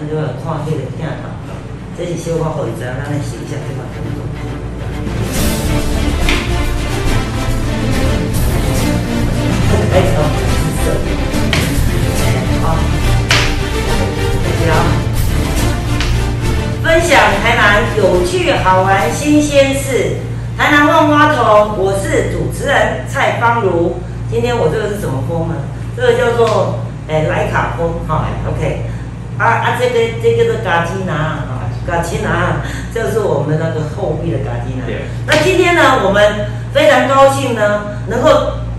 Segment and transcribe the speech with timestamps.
[0.00, 1.28] 咱就要看迄个镜头，
[1.94, 4.24] 这是小可互伊知影，咱来试一下这款动作。
[9.92, 10.84] 开始哦，紫色，
[12.64, 12.64] 好，
[14.42, 14.66] 大家
[16.82, 17.60] 分享台南
[17.98, 20.16] 有趣好玩新鲜事，
[20.56, 24.00] 台南万花筒，我是主持人蔡芳如。
[24.30, 25.56] 今天我这个是什么风呢？
[25.94, 26.78] 这个叫做
[27.08, 28.86] 诶莱卡风，哈，OK。
[29.40, 32.60] 啊啊，这个这个是嘎吉拿啊，嘎吉拿，
[32.92, 34.84] 这是我们那个后壁的嘎吉拿。
[35.26, 38.28] 那今天呢，我们非常高兴呢，能够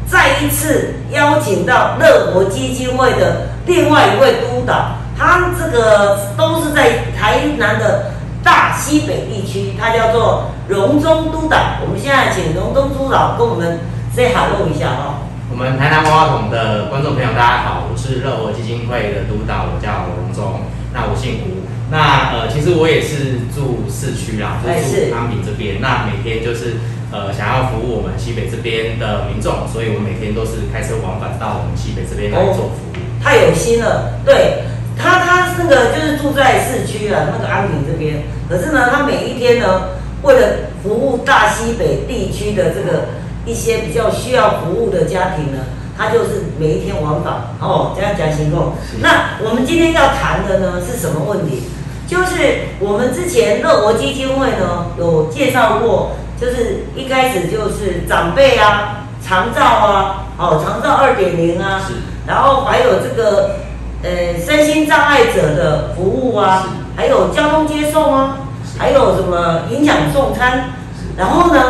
[0.05, 8.11] 再一次邀请到乐活基金会的另外一位督导，他这个都是在台南的
[8.43, 11.57] 大西北地区，他叫做荣中督导。
[11.81, 13.79] 我们现在请荣中督导跟我们
[14.15, 15.20] say hello 一下哈。
[15.51, 26.79] 我们台南娃娃桶的观众朋友，大家好，我是乐活基金会的督导，我叫龙忠，那我姓胡，那呃，其实我也是住市区啦，就是住安平这边，那每天就是
[27.11, 32.95] 呃想要服务我们西北这边的民众，所以我每天都是开车往返到我们西北这边来做服务。
[33.21, 34.63] 太有心了，对
[34.97, 43.19] 他，他那个就是住在市区啊，那个安平这边，可是呢，他每一天呢，为了服务大西北地区的这个。
[43.45, 45.63] 一些比较需要服务的家庭呢，
[45.97, 48.73] 他就是每一天往返哦，这样讲情况。
[49.01, 51.63] 那我们今天要谈的呢是什么问题？
[52.07, 61.81] 就是我们之前乐活基金会呢有介绍过，就是一开始就是长辈啊、长照啊、哦长照二点零啊，
[62.27, 63.55] 然后还有这个
[64.03, 68.37] 呃身心障碍者的服务啊，还有交通接送啊，
[68.77, 70.71] 还有什么营养送餐，
[71.17, 71.61] 然后呢？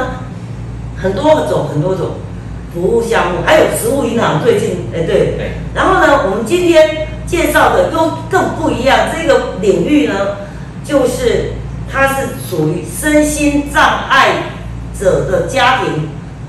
[1.02, 2.12] 很多种很多种
[2.74, 10.14] 服务项目，还有食物银行最近哎对对，然后呢，我们今天介绍的又更不一样，这个领域呢，
[10.84, 11.52] 就是
[11.92, 14.36] 它是属于身心障碍
[14.98, 16.08] 者的家庭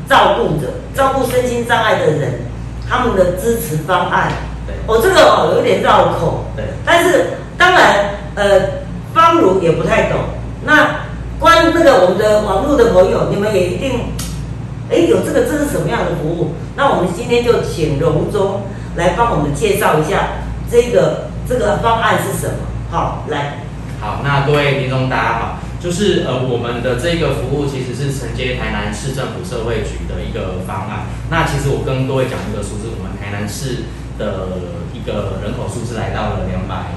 [0.09, 2.41] 照顾者，照顾身心障碍的人，
[2.88, 4.31] 他们的支持方案。
[4.87, 8.60] 我，哦这个哦有点绕口，对，但是当然呃
[9.15, 10.19] 方如也不太懂，
[10.65, 11.00] 那
[11.41, 13.91] 关那个我们的网络的朋友，你们也一定。
[14.92, 16.53] 哎，有这个这是什么样的服务？
[16.76, 18.64] 那我们今天就请荣中
[18.97, 22.56] 来帮我们介绍一下这个这个方案是什么。
[22.91, 23.64] 好，来。
[24.02, 31.06] 好，那各位听众大家好，就是呃我们的这个服务其实是承接台南市政府社会局的一个方案。
[31.31, 33.88] 那其实我跟各位讲一个数字，我们台南市
[34.19, 34.60] 的
[34.92, 36.92] 一个人口数字来到了两百。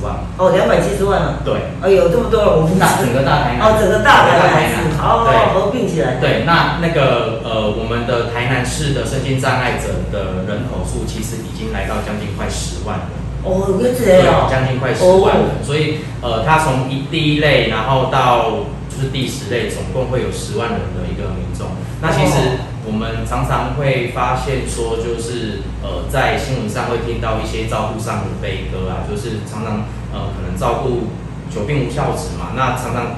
[0.00, 1.40] 七十万哦，两百七十万了。
[1.44, 6.16] 对，哎呦，这么多了，我们大整个大台南哦，整个大台南哦，合并起来。
[6.16, 13.04] 对，那那个呃，我们的台南市的身心障碍者的人口数其实已经来到将近快十万了。
[13.44, 14.48] 哦，有这样。
[14.48, 21.68] 将近快十万了，所以呃，它从一第一类，然后到就是第十类，总共会有十万人的一个民众。
[22.00, 22.56] 那其实。
[22.90, 31.06] 我们常常会发现说，就是呃，在新闻上会听到一些照顾上的悲歌啊，就是常常呃，可能照顾
[31.54, 33.14] 久病无孝子嘛，那常常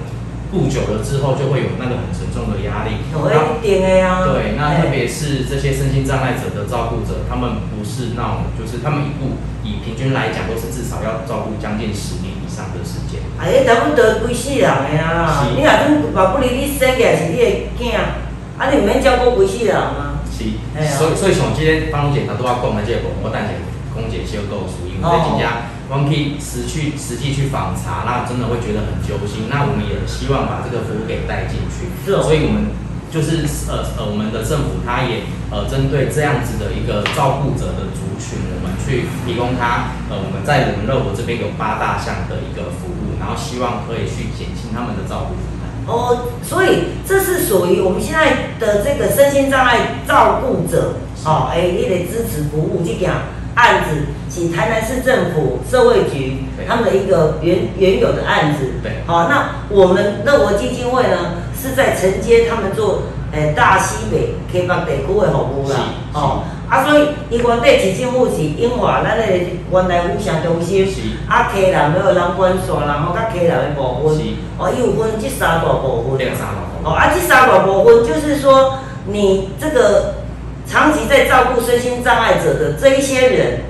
[0.53, 3.01] 顾久了之后，就会有那个很沉重的压力。
[3.01, 4.21] 一点的呀。
[4.29, 13.25] 对，那特别是这些身心障碍者的照顾者，他们不是那种，就是他们一顾以平均来讲，都是至少要照顾将近十年以上的时间。
[13.41, 18.22] 哎，差不多几世人的啊，你若讲爸不离你生起来是你的囝。
[18.59, 20.21] 啊，你免照顾几世人吗？
[20.31, 20.45] 是，
[20.97, 23.49] 所以所以像今天方龙姐她都要讲的这个，我等下
[23.93, 29.53] 空姐先告诉，因为在今家，我们可以实去实际去访查，那真的会觉得很揪心。
[29.53, 32.73] 那我们也希望把这个服务给带进去，所以我们
[33.13, 45.37] 就是呃呃，我们的政府它也呃针对这样子的一个照顾者的族群，我们去提供他呃我们在我们乐活这边有八大项的一个服务，然后希望可以去减轻他们的照顾。
[45.87, 50.95] 哦，所以这是属于我们现在的这个身心障碍照顾者，
[51.25, 53.11] 哦，哎，你得支持服务这件
[53.55, 63.03] 案子，请台南市政府社会局他们的一个原原有的案子，对，好，那我们乐活基金会呢是在承接他们做，
[63.33, 65.77] 诶，大西北开发地区的服务啦，
[66.13, 66.43] 哦。
[66.73, 70.89] 啊，所以伊原底市政府是永华咱的原来府城中心，
[71.29, 74.19] 啊，溪南要人管线，然后甲溪南的部分，
[74.57, 76.19] 哦，伊有分这三大部分。
[76.83, 80.15] 哦，啊，这三大部分就是说，你这个
[80.67, 83.61] 长期在照顾身心障碍者的这一些人，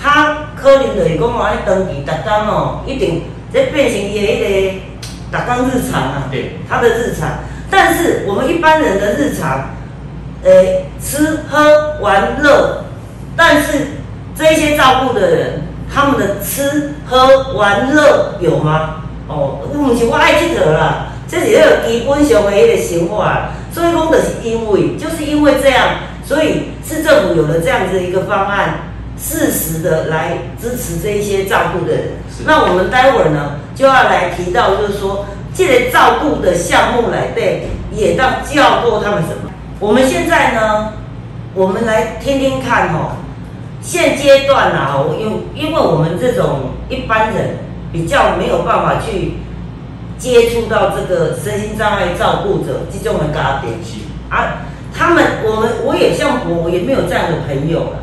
[0.00, 7.30] 他可能就是讲话咧登记，逐工哦，一定在变成伊的迄个逐工日常啊，对，他的日常。
[7.68, 9.73] 但是我们一般人的日常。
[10.44, 12.84] 诶，吃喝玩乐，
[13.34, 13.88] 但是
[14.36, 15.62] 这些照顾的人，
[15.92, 18.96] 他们的吃喝玩乐有吗？
[19.26, 23.24] 哦，不是我爱佚佗啦，这是迄个基本上的迄个生活。
[23.72, 25.88] 所以讲，就是因为就是因为这样，
[26.24, 28.80] 所以市政府有了这样子的一个方案，
[29.18, 32.02] 适时的来支持这一些照顾的人。
[32.44, 35.24] 那我们待会儿呢，就要来提到，就是说，
[35.54, 39.50] 这个照顾的项目来对，也当教过他们什么？
[39.84, 40.94] 我们现在呢，
[41.52, 43.16] 我们来听听看哦。
[43.82, 47.58] 现阶段啊，因因为我们这种一般人
[47.92, 49.34] 比较没有办法去
[50.16, 53.74] 接触到这个身心障碍照顾者这种的家庭。
[54.30, 57.98] 啊，他们我们我也像我也没有这样的朋友了，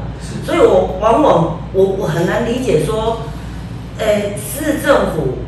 [0.46, 3.22] 所以我往往我我很难理解说，
[3.98, 5.40] 呃，市政府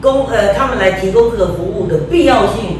[0.00, 2.78] 公呃他们来提供这个服务的必要性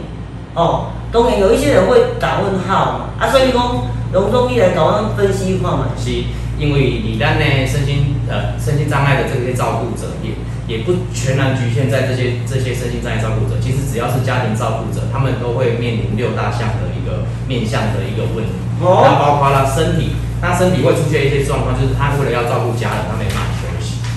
[0.54, 3.58] 哦，当然有一些人会打问号嘛啊，所以讲
[4.12, 5.88] 龙中医来搞我分析一块嘛。
[5.96, 6.10] 是。
[6.60, 10.36] 因为你单呢身心呃身心障碍的这些照顾者也
[10.68, 18.52] 也不全然局限在这些这些身心障碍照顾者，其实只要是家庭照顾者，他们都会面临六大项的一个面向的一个问题。
[18.84, 19.00] 哦。
[19.00, 23.59] 那包括了身体，他身体会出现一些状况，就是他为了要照顾家人，他没办法。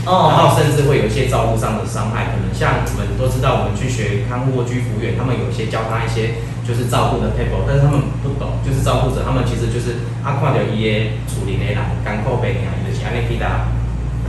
[0.05, 0.33] 哦。
[0.33, 6.41] 然后甚至会有一些照顾上的伤害，可能像我们都知道，我们去学看护或居服务员，他们有一些教他一些。
[6.63, 11.75] 就是照顾的 people，但是他们不懂，就是照顾者，他们其实就是啊，看到伊的处理的人
[12.07, 13.67] 艰苦病啊，伊就是安尼替他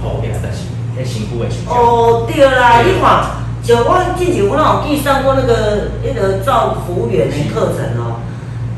[0.02, 0.66] 抱起来，但是
[0.98, 1.78] 迄辛苦的情况。
[1.78, 8.18] 哦，对啦，你看，就我之前我有去上过那个那个照服务员的课程哦，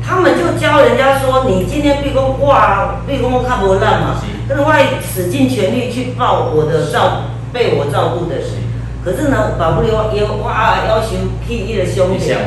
[0.07, 4.15] 他们就教人家说，你今天毕恭挂，毕恭看不烂嘛，
[4.47, 4.71] 但是我
[5.03, 8.47] 使尽全力去抱我的照被我照顾的人。
[9.03, 10.47] 可是呢，保不了要我
[10.87, 12.39] 要求去伊个兄弟，系啊，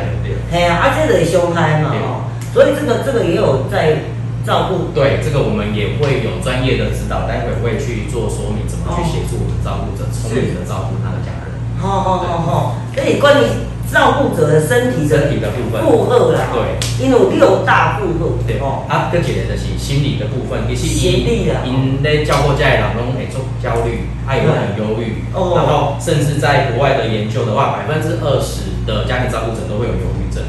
[0.80, 2.24] 啊，这个伤害嘛，哦，
[2.54, 4.08] 所以这个这个也有在
[4.46, 4.88] 照顾。
[4.94, 11.52] 对，这个我们也会有专业的指导，待会会去做说明，怎么去协助我们照顾者聪明的照顾他的家人。
[11.76, 13.44] 好好好好，所以关于。
[13.92, 15.82] 照顾者的身体身体的部分。
[15.82, 18.58] 负荷啦，对，因为有六大负荷，对。
[18.60, 18.86] 哦。
[18.88, 30.44] 啊，跟一个就是心理的部分，其实心理啦，因咧照顾家的人拢会做焦虑，他也会很忧郁，哦，然后甚至在国外的研究的话，百分之二十的家庭照顾者都会有忧郁症。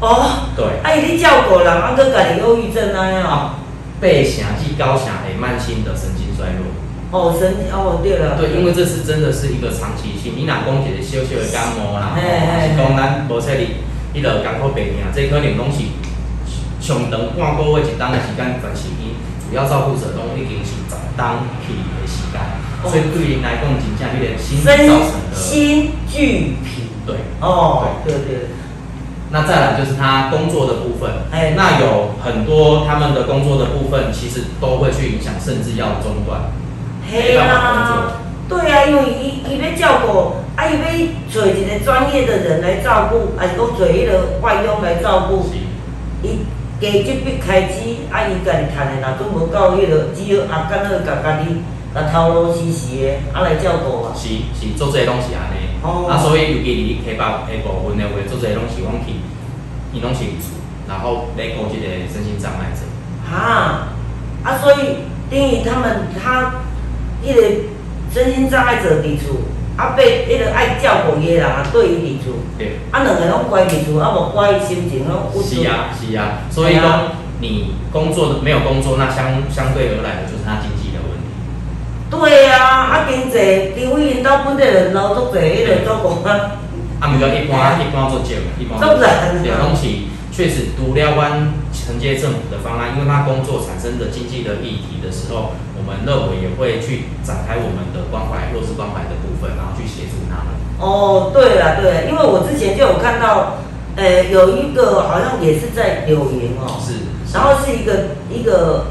[0.00, 3.54] 哦，对，啊，伊咧照顾人，啊，佮家己忧郁症啊样，
[3.98, 6.68] 背城至高城的慢性的神经衰弱。
[7.12, 8.36] 哦，神哦，对了。
[8.36, 10.34] 对，因为这是真的是一个长期性。
[10.36, 13.78] 你若讲一个小小的感冒啦，是讲咱无说你，
[14.12, 15.86] 你著艰苦病啊，这可能拢是
[16.82, 19.14] 上长半个月一当的时间，但是伊
[19.48, 22.42] 主要照顾者拢已经是十当起的时间，
[22.82, 26.90] 所以对因来讲，真正迄个心造成的心俱疲。
[27.06, 28.50] 对，哦，对对。
[29.30, 36.40] 那再来就是他工作的部分，哎，那有很多他们的工作的部分，其实都会去影响，甚至要中断。
[37.08, 38.18] 嘿啦，
[38.48, 40.86] 对啊，因为伊伊要照顾，啊，伊要
[41.30, 45.46] 找一个专业的人来照顾，还是讲找迄个外佣来照顾，
[46.22, 46.40] 伊
[46.80, 47.78] 加这笔开支，
[48.10, 51.62] 啊，伊家己赚的，若总无够，迄个只有阿干那甲家己
[51.94, 54.12] 甲头路死死的，啊来照顾啊。
[54.12, 54.26] 是
[54.58, 59.14] 是，做这拢是安尼，哦啊，所以尤其你开发下部分的话，做这拢是往去，
[59.92, 60.58] 伊拢是住，
[60.88, 62.82] 然后来顾即个身心障碍者。
[63.30, 63.94] 哈，
[64.42, 66.66] 啊，所以等于他们他。
[67.24, 67.42] 迄个
[68.12, 69.36] 身心障碍者伫厝，
[69.76, 75.30] 啊，被迄个爱照顾伊的人啊，对伊伫厝，对，啊，两个拢乖伫厝，啊，无乖心情拢。
[75.42, 81.28] 是啊，是啊，所以讲你工作的没有工作，那相相对而来的就是他经济的问题。
[82.10, 82.56] 对啊，
[82.90, 86.58] 啊，经济，除非因兜本地人劳作者迄个做工啊。
[86.98, 89.88] 啊，毋过一般 一般做少，一般做对拢是。
[90.32, 91.50] 确实，除了湾
[91.86, 100.58] 承接政府的方案，因为他工作产生的经济的议题的时候，我们认为也会去展开我们的关怀弱势关怀的部分，然后去协助他们。
[100.80, 103.62] 哦，对了，对，因为我之前就有看到，
[103.94, 108.86] 呃，有一个好像也是在柳营哦，是，然后是一个一个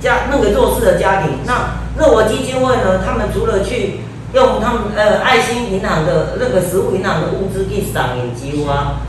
[0.00, 3.98] 家那个弱势的家庭，那乐我基金会呢，他们除了去
[4.32, 9.02] 用他们呃爱心银行的那个食物银行的物资去赏银机啊。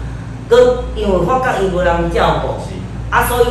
[0.50, 2.60] 哥，因为发觉伊无人照顾，
[3.14, 3.46] 啊，所以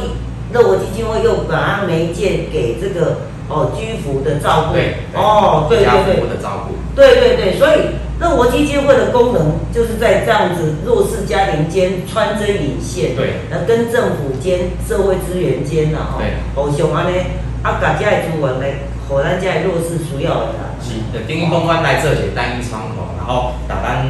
[0.53, 17.19] 乐活基金会又把它媒介给这个哦居服的照顾，对，哦，对对对，的照顾，对对对，所以乐活基金会的功能就是在这样子弱势家庭间穿针引线，对，那跟政府间、社会资源间呐，哦，对，互相安尼，
[17.63, 24.09] 啊，家家的资源来，互咱家的弱势需要的啦，是，就等于公关来做一个单一窗口，然后打单。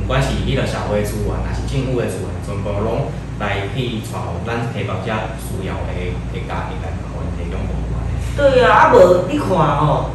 [0.00, 5.92] 不管是伊个社会资源，还是政府的资源，全部拢来去带互咱提保者需要的
[6.32, 7.60] 的家庭来互因提供。
[8.36, 10.10] 对啊，啊无你看吼，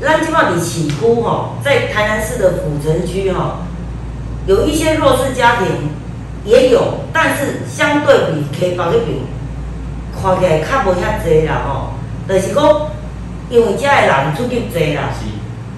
[0.00, 3.58] 咱即满伫市区吼，在台南市的府城区吼，
[4.46, 5.66] 有一些弱势家庭
[6.44, 9.18] 也有，但是相对比溪北迄边，
[10.20, 11.94] 看起来较无遐济啦吼。
[12.28, 12.62] 就是讲，
[13.48, 15.26] 因为遮的人出去济啦，是，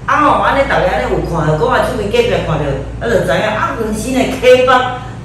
[0.06, 2.64] 啊吼，安尼逐个安尼有看到，讲啊厝边隔壁看到，
[3.00, 4.72] 啊就知影啊，原是呢溪北，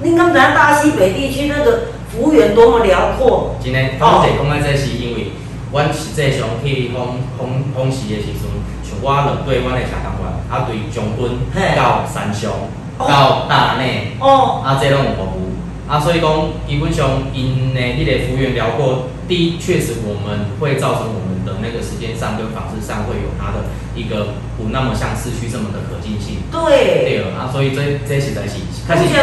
[0.02, 3.56] 恁敢知影大西北地区那个幅员多么辽阔？
[3.62, 5.32] 真诶，芳姐讲诶，这是因为，
[5.72, 8.46] 阮实际上去访访访视的时阵，
[8.84, 11.38] 像我两对阮诶社工员，啊对将军
[11.76, 12.50] 到三乡
[12.98, 13.06] 哦。
[13.06, 16.30] 到大内，哦，啊这拢有服务，啊所以讲
[16.66, 23.64] 基本上因的迄个幅员辽阔，第一确实我们会造成我们的那个时间上跟访视上会有它的
[23.96, 26.44] 一个不那么像市区这么的可近性。
[26.52, 27.08] 对。
[27.08, 29.16] 对啊，所以这这实在是开始是，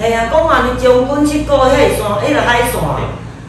[0.00, 2.78] 哎呀，讲嘛，你将军去过迄个山，迄个海线，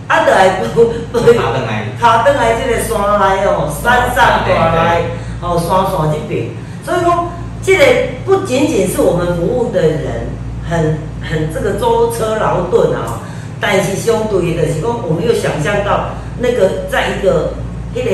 [0.07, 5.01] 啊，就来爬登来， 爬登来这个山来哦，山上大来，
[5.41, 6.49] 哦，山山这边，
[6.83, 7.29] 所以说，
[7.63, 7.85] 这个
[8.25, 10.27] 不仅仅是我们服务的人
[10.69, 13.21] 很很这个舟车劳顿啊，
[13.59, 16.09] 但是相对的就是讲，我们又想象到
[16.39, 17.53] 那个在一个
[17.95, 18.09] 迄个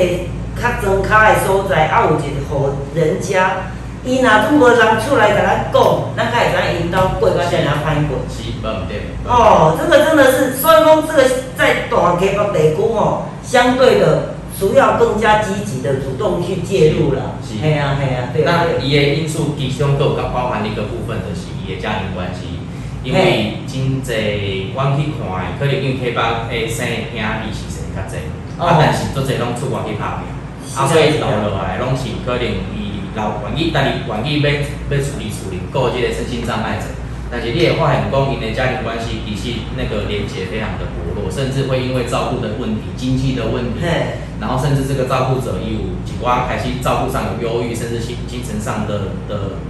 [0.60, 3.72] 较庄卡的所在，啊，有一个互人家。
[4.02, 5.82] 伊若总无人出来甲咱讲，
[6.16, 8.16] 咱才会知影因兜过到遮尔歹过。
[8.32, 9.12] 是无毋对。
[9.28, 17.36] 哦，这个真的是，所以讲这个在大溪北地区哦，相对的需要更加积极的主动去介入了。
[17.44, 18.42] 是嘿啊嘿啊，对。
[18.42, 22.56] 那伊的因素其中都有包含一个部分，就是伊的家庭关系，
[23.04, 30.28] 因为真济阮去看的，可能因为溪北的生的兄弟是生较济，哦啊，但是做侪拢出外去拍拼，
[30.76, 32.44] 啊，所以留落来拢是可能
[32.76, 36.84] 伊留愿意，但是愿意要要处理处理，顾即个身心障碍者。
[37.32, 43.86] 但是你会发现讲，因的家庭关系其实那个连接非常的薄弱，甚至会因为照顾的问题、经济的问题，
[44.40, 49.62] 然后甚至这个照顾者也有几瓜开始照顾上有忧郁，甚至精精神上的的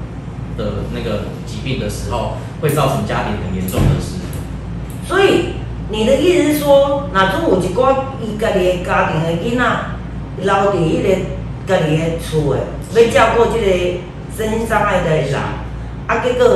[0.56, 4.16] 的那个疾病的时候，会造成家庭很严重的事。
[5.06, 5.56] 所以
[5.90, 9.64] 你的意思是说，若总有一寡伊家己的家庭的囡仔
[10.40, 11.08] 留伫迄个
[11.66, 12.60] 家己的厝的，
[12.94, 13.66] 要照顾即个
[14.36, 15.34] 身心障碍的人，
[16.06, 16.46] 啊，结果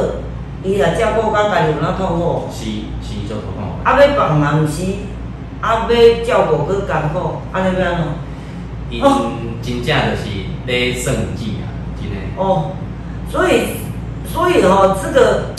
[0.62, 2.48] 伊若照顾到家己有哪痛苦？
[2.52, 2.64] 是
[3.02, 4.82] 是做痛苦，啊，要帮人毋是，
[5.60, 8.06] 啊，要照顾佫艰苦，安尼要安怎？
[8.90, 10.28] 因哦真正就是
[10.66, 11.66] 咧算计啊，
[12.00, 12.16] 真的。
[12.36, 12.70] 哦，
[13.28, 13.78] 所以，
[14.32, 15.54] 所以哦，这个，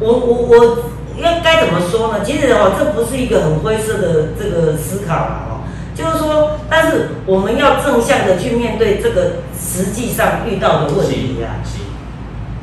[0.00, 0.76] 我我我
[1.20, 2.24] 要该怎么说呢？
[2.24, 5.60] 其实哦，这不是一个很灰色的这个思考啦，哦，
[5.94, 11.58] 就是说，但是我们要正向的去面对这个实际上遇到的问题啊。
[11.64, 11.80] 是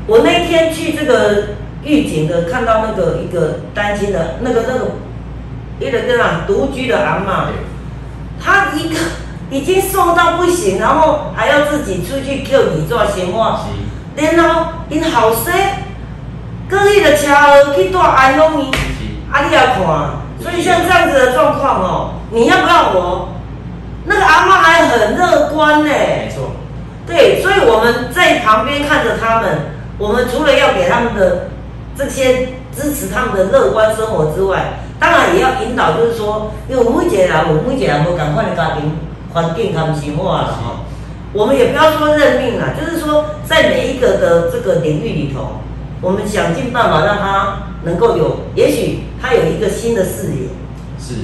[0.08, 4.92] 我那一天去这个预警的，看到那个一个单亲的那个那个
[5.80, 7.56] 一个这样独居的阿嬷，对
[8.44, 9.00] 她一个
[9.50, 13.62] 已经瘦到不行，然后还要自己出去 Q 你做闲话。
[13.66, 13.86] 是
[14.18, 15.54] 然后因后生，
[16.70, 19.86] 搁迄个车儿去到安养院，是啊你来看，
[20.42, 23.30] 所以像这样子的状况哦，你要不要我？
[24.06, 26.52] 那个阿妈还很乐观呢，没错，
[27.08, 31.50] 对，所以我们在旁边看着他们，我们除了要给他们的
[31.98, 38.98] 这些支持他们的乐观生活之外，当然也要引导，就是说，因为每一个人有每一个人无共款的家庭
[39.34, 40.86] 环境他们生活啦哈。
[41.34, 45.62] 我们也不要说认命啦，就是说在每一个的这个领域里头，
[46.06, 50.50] 我们想尽办法让他能够有，也许他有一个新的视野，
[51.00, 51.16] 是。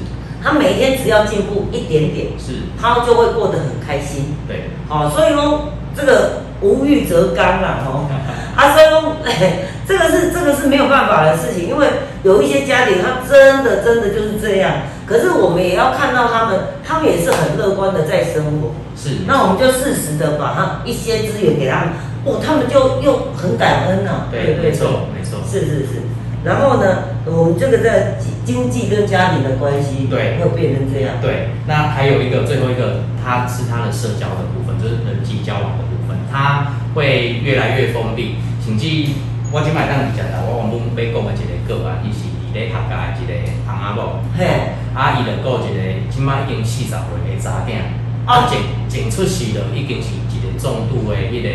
[0.44, 4.34] 他每一天只要进步一点点，是，他就会过得很开心。
[4.48, 8.10] 对，好、所以说这个无欲则刚啦，哦，
[8.58, 9.18] 啊，所以说、
[9.88, 11.86] 这个是这个是没有办法的事情，因为
[12.24, 14.72] 有一些家庭他真的真的就是这样，
[15.12, 19.28] 可是我们也要看到他们，他们也是很乐观的在生活，是。
[19.28, 21.90] 那我们就适时的把他一些资源给他们，
[22.24, 26.00] 哦，他们就又很感恩呐、对对，没错，没错，是是是，
[26.46, 28.16] 然后呢，我们这个在
[28.46, 30.40] 经济跟家庭的关系，对。
[30.40, 38.38] 会变成这样，对，那还有一个最后一个，他是他的社交的部分，就是人际交往的部分，他会越来越封闭。
[38.64, 39.16] 请记
[39.52, 43.34] 我今摆当讲啦，我原本要讲的一个个案，伊是伫咧学家的一个
[43.68, 45.80] 翁仔某，嘿，啊，伊就顾一个
[46.10, 47.80] 即摆已经四十岁的查囝，
[48.28, 48.32] 哦。
[48.32, 51.50] 啊，前前出世就已经是一个重度的迄个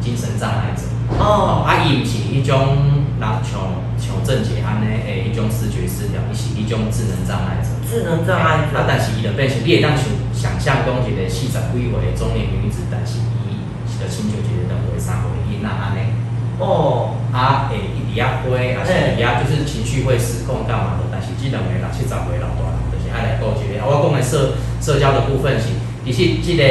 [0.00, 0.82] 精神障碍者。
[1.18, 2.76] 哦，啊，伊毋是迄种
[3.18, 3.60] 人像
[3.98, 7.68] 像郑姐安尼诶，一种视觉失调，伊是迄种智能障碍者。
[7.88, 16.14] 智能障碍啊，者，但是伊就变成你会当想想象讲一个四十几岁的中年女子，但是伊是就亲像一个两岁三岁的囡仔安尼，
[16.58, 17.76] 哦，啊，会
[18.10, 23.78] 一直啊飞，啊是嘿伊啊就是情绪会失控干嘛的，但是即两个六七十岁老大人，就是爱来顾一个。
[23.78, 25.68] 啊，我讲的社社交的部分是，
[26.04, 26.64] 其实即个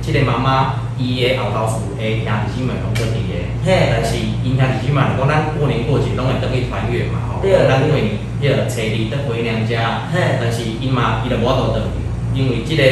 [0.00, 3.34] 即个妈妈伊的后头厝的兄弟姊妹拢做伫个，
[3.66, 11.98] 嘿但是因兄弟姊妹就讲咱过年过节拢会等去团圆嘛吼，对咱过年迄个初二等回娘家，嘿但是伊嘛伊就无法度等去，
[12.38, 12.82] 因为即个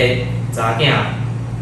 [0.51, 0.91] 查囝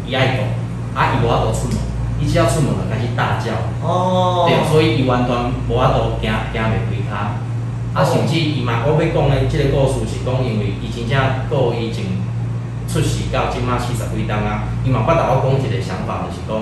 [0.07, 0.47] 伊爱讲，
[0.95, 1.77] 啊伊无法度出门，
[2.21, 3.57] 伊只要出门就开始大叫。
[3.81, 5.35] 哦，对，所以伊完全
[5.67, 7.41] 无法度行行袂开骹。
[7.91, 11.19] 啊，甚至伊嘛，我要讲的即个故事是讲，因为伊真正
[11.51, 11.99] 过伊从
[12.87, 16.55] 出世到即满四十几档啊，伊嘛捌甲我讲一个想法，就是讲，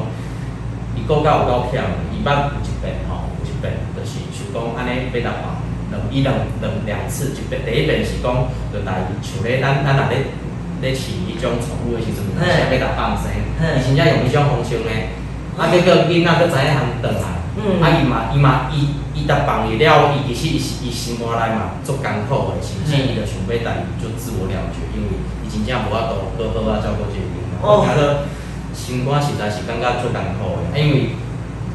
[0.97, 5.61] 伊过到有够忝，伊捌有一遍吼，有一遍就是想讲安尼要逐房，
[5.93, 6.33] 两伊两
[6.65, 10.33] 两两次，一遍第一遍是讲，就来像咧咱咱若咧
[10.81, 15.13] 咧饲迄种宠物的时阵，是要逐放生，伊真正用迄种方式咧。
[15.57, 17.25] 啊，结果囡仔佫知影通转来，
[17.57, 28.27] 嗯啊伊嘛伊嘛伊伊逐放伊了，伊其实伊是伊生活内嘛足艰苦的，甚至伊就想要家己就自我了结，因为伊真正无法度好好啊照顾即个囡仔，哦我觉得
[28.73, 31.09] 心肝实在是感觉足艰苦的，因为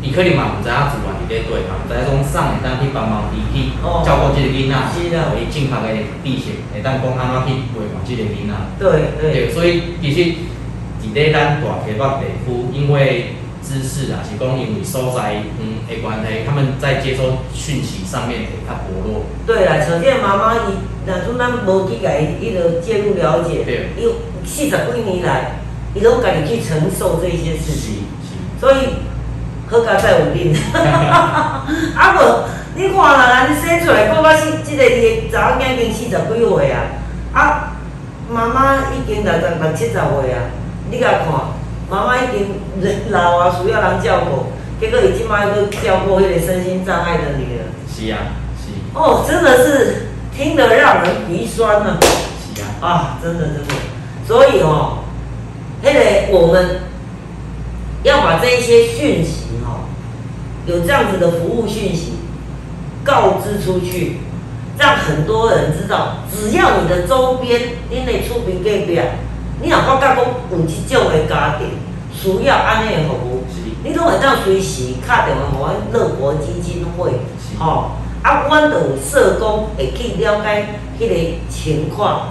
[0.01, 5.89] 伊可能嘛毋知影自然伫咧对嘛，毋知影讲送会当去帮忙伊去哦照顾即个囡仔，是啊互伊正确的
[6.25, 8.53] 知识，会当讲安怎去陪伴即个囡仔。
[8.81, 10.41] 对对，所以其实
[11.05, 19.25] 伫咧咱大台北地区，因为知识啊，是讲因为所在嗯的关系，他们在接收讯息上面会较薄弱。
[19.47, 24.07] 对啦，像这个妈妈伊，若阵咱无去甲伊迄个介入了解对，伊
[24.47, 25.61] 四十几年来，
[25.95, 28.05] 伊拢家己去承受这些事情，
[28.61, 28.77] 所以
[29.69, 30.55] 好佳在有恁。
[30.77, 31.65] 啊
[32.17, 32.45] 无，
[32.77, 36.81] 你看啦，你生出来过到四，即个伊的查某囝已经四十几岁啊，
[37.33, 37.73] 啊，
[38.31, 40.53] 妈妈已经六十六七十岁啊，
[40.91, 41.54] 你甲看，
[41.91, 42.49] 妈妈已经
[42.81, 44.47] 人老啊，需要人照顾，
[44.81, 47.65] 结果伊即摆搁照顾迄个身心障碍的女儿。
[47.89, 48.19] 是啊，
[48.59, 51.99] 是，哦，真的是听得让人鼻酸啊！
[52.01, 53.75] 是啊，啊，真的真的，
[54.27, 55.05] 所以哦，
[55.83, 56.01] 那个
[56.37, 56.81] 我们
[58.03, 59.87] 要把这一些讯息哦、
[60.67, 62.15] 有这样子的服务讯息
[63.05, 64.19] 告知出去，
[64.79, 68.99] 让很多人知道，只要你的周边你内出名隔壁，
[69.63, 70.17] 你若发觉讲
[70.51, 70.59] 有
[70.89, 71.69] 这种的家庭
[72.15, 73.45] 需要安尼的服务，
[73.83, 77.11] 你拢会当随时敲电话给阮乐活基金会。
[77.39, 77.91] 是，吼、
[78.23, 81.15] 啊，阮就有社工会去了解迄个
[81.51, 82.29] 情况，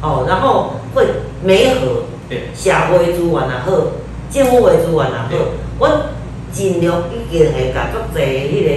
[0.00, 1.06] 哦，然后会
[1.42, 3.70] 媒合对，社会资源也好，
[4.30, 5.38] 政府的资源也好对，
[5.78, 5.92] 阮
[6.50, 8.70] 尽量已经会甲足侪迄个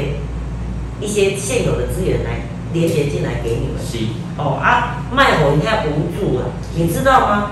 [0.99, 2.41] 一些现有的资源来
[2.73, 3.75] 连接进来给你们。
[3.79, 3.99] 是，
[4.37, 7.51] 哦啊，卖火一下无助啊，你知道吗？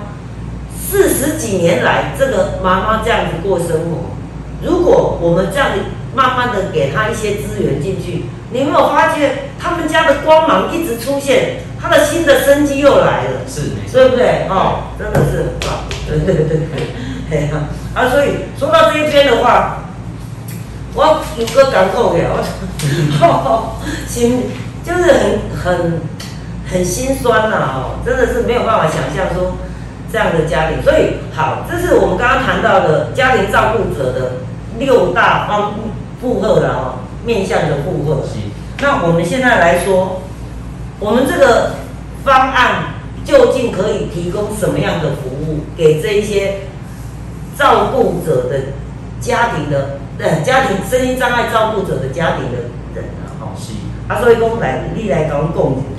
[0.90, 4.16] 四十几年来，这个妈妈这样子过生活，
[4.62, 5.80] 如果我们这样子
[6.14, 14.48] 慢慢的给她一些资源进去，你有没有发觉他们家的光芒一直出现，他的新的生机又来了，是，对不对？
[14.50, 16.58] 哦，真的是很棒，对对对。
[17.50, 17.50] 呀
[17.96, 19.86] 啊，所以说到这一边的话，
[20.94, 22.30] 我有个感慨呀，
[23.20, 24.52] 我 心
[24.84, 26.02] 就是很很
[26.72, 29.58] 很心酸呐、哦，真的是没有办法想象说
[30.16, 30.82] 这样的家庭。
[30.82, 34.32] 所以好，这是我们刚刚谈到的家庭照顾者的
[34.80, 35.74] 六大方
[36.22, 38.24] 负荷了哦，面向的负荷。
[38.24, 38.40] 是，
[38.80, 40.22] 那我们现在来说，
[41.02, 41.72] 我们这个
[42.24, 46.60] 方案究竟可以提供什么样的服务给这一些
[47.58, 48.72] 照顾者的
[49.20, 53.36] 家庭的呃家庭身心障碍照顾者的家庭的人啊？
[53.42, 53.74] 吼、是。
[54.08, 55.95] 啊，所以讲来你来讲一下是嘿，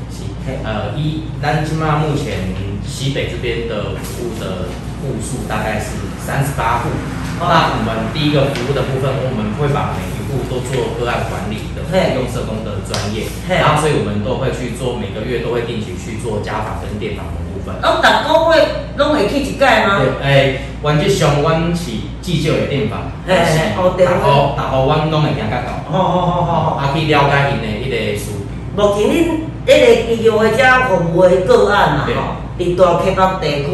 [0.65, 2.55] 呃，一南京嘛目前
[2.87, 4.71] 西北这边的服务的
[5.03, 5.91] 户数大概是
[6.25, 6.91] 三十八户。
[7.39, 11.85] 哦那我们第一个服务的部分，我们会把每一户都做个案管理的，
[12.17, 13.29] 用社工的专业，
[13.61, 17.77] 然后所以我们都会去做，每个月都会定期去做家访跟电访的部分。
[17.85, 20.01] 哦，逐个月拢会去一届吗？
[20.01, 26.81] 对，诶，原则上阮是至少会电访，嘿嘿哦对逐户逐户阮拢会行甲到，好好好好好。
[26.81, 28.46] 啊去了解因的迄个需求。
[28.77, 32.15] 目前恁迄个医疗的遮服务的个案啦对。
[32.15, 32.21] 吼，
[32.59, 33.71] 伫大溪北地区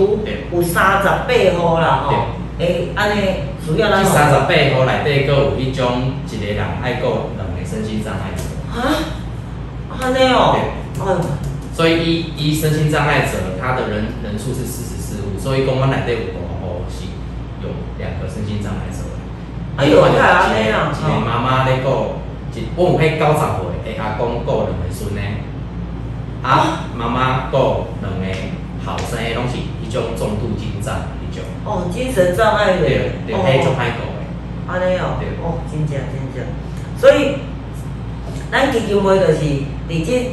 [0.52, 2.14] 有三十八户啦吼，
[2.58, 3.20] 诶，安尼
[3.64, 8.42] 需要咱这三十八户内底，佫有迄种一个人爱顾两个身心障碍者。
[8.74, 8.82] 啊，
[10.00, 10.56] 安尼哦，
[11.00, 11.14] 哎，
[11.74, 12.04] 所以
[12.36, 17.06] 一一身心障碍者，他的人人数是四十四户，所以公安内底有五户是
[17.62, 18.98] 有两个身心障碍者。
[19.76, 22.18] 哎呦太安尼啊一个妈妈咧顾，
[22.54, 25.20] 一我有迄九十岁的阿公顾两个孙呢，
[26.42, 28.26] 啊妈妈顾两个
[28.84, 30.94] 后生的，拢是迄种重度精障
[31.30, 34.22] 迄种，哦，精神障碍的，对对，迄种歹顾的。
[34.68, 35.18] 安尼哦。
[35.20, 36.44] 对，哦，真正真正，
[36.98, 37.36] 所以
[38.50, 39.40] 咱基金会就是
[39.88, 40.30] 伫即，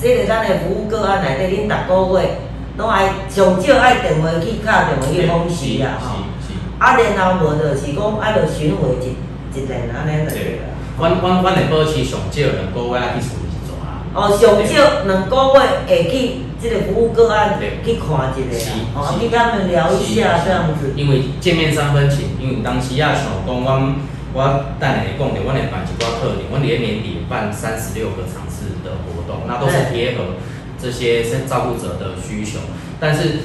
[0.00, 2.28] 迄个咱的服务个案内底，恁逐个月
[2.76, 6.24] 拢爱上少爱电话去敲电话去是访视啦吼。
[6.40, 9.16] 是是，啊，然后无就是讲爱着巡回一
[9.56, 10.65] 一年安尼就对啦。
[10.98, 14.00] 阮阮阮会保持上少两个月去处理一组啊。
[14.14, 20.92] 哦，上少两个月会去即个服务个案对去看一是下，哦，去跟他们聊一下这样子。
[20.96, 23.94] 因为见面三分情，因为有当时啊想讲，阮
[24.32, 30.40] 我等下会讲着，阮会办一寡特点，阮伫咧年底办三十六个场次的活动，那都是贴合
[30.80, 32.58] 这些照顾者的需求。
[32.98, 33.44] 但是，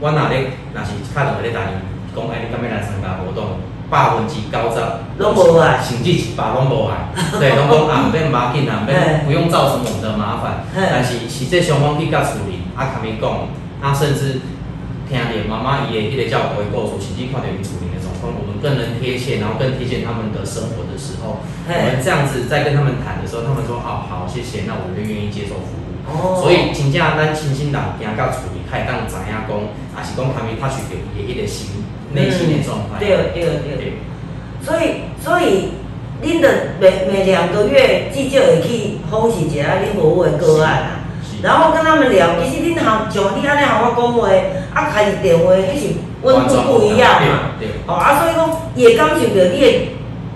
[0.00, 1.78] 阮若咧若是敲电话咧答应，
[2.14, 3.62] 讲哎，你敢要来参加活动？
[3.90, 4.76] 百分之九十
[5.18, 7.08] 拢无来甚至一百拢无来，
[7.40, 10.64] 对，拢讲啊，免马紧啊，免不用造成我们的麻烦。
[10.74, 13.48] 但是实际上，我去甲处理，啊，甲伊讲，
[13.80, 14.44] 啊，甚至
[15.08, 25.88] 听见妈妈伊的迄个照顾的故事，甚至看到伊处理的状况，我们更能贴切，然后更贴近他们的生活的时候，我们这样子在跟他们谈的时候，他们说好好，谢谢，那我就愿意接受服务。
[26.12, 26.36] 哦。
[26.36, 31.80] 所以真正咱亲亲人行到处理，开当知影讲，也是讲他们他去到伊的迄个心
[32.12, 32.98] 内心的状态。
[32.98, 33.76] 对对对。
[33.76, 33.92] 对
[34.60, 35.72] 所以，所以
[36.22, 36.48] 恁的
[36.80, 41.00] 每每两个月至少会去访视一下恁服务的个案
[41.40, 42.30] 然后跟他们聊。
[42.42, 44.28] 其实恁像像你安尼向我讲话，
[44.74, 45.86] 啊开始电话，迄是
[46.22, 47.52] 温度不一样嘛。
[47.58, 49.88] 对，对哦啊，所以讲也感受着你的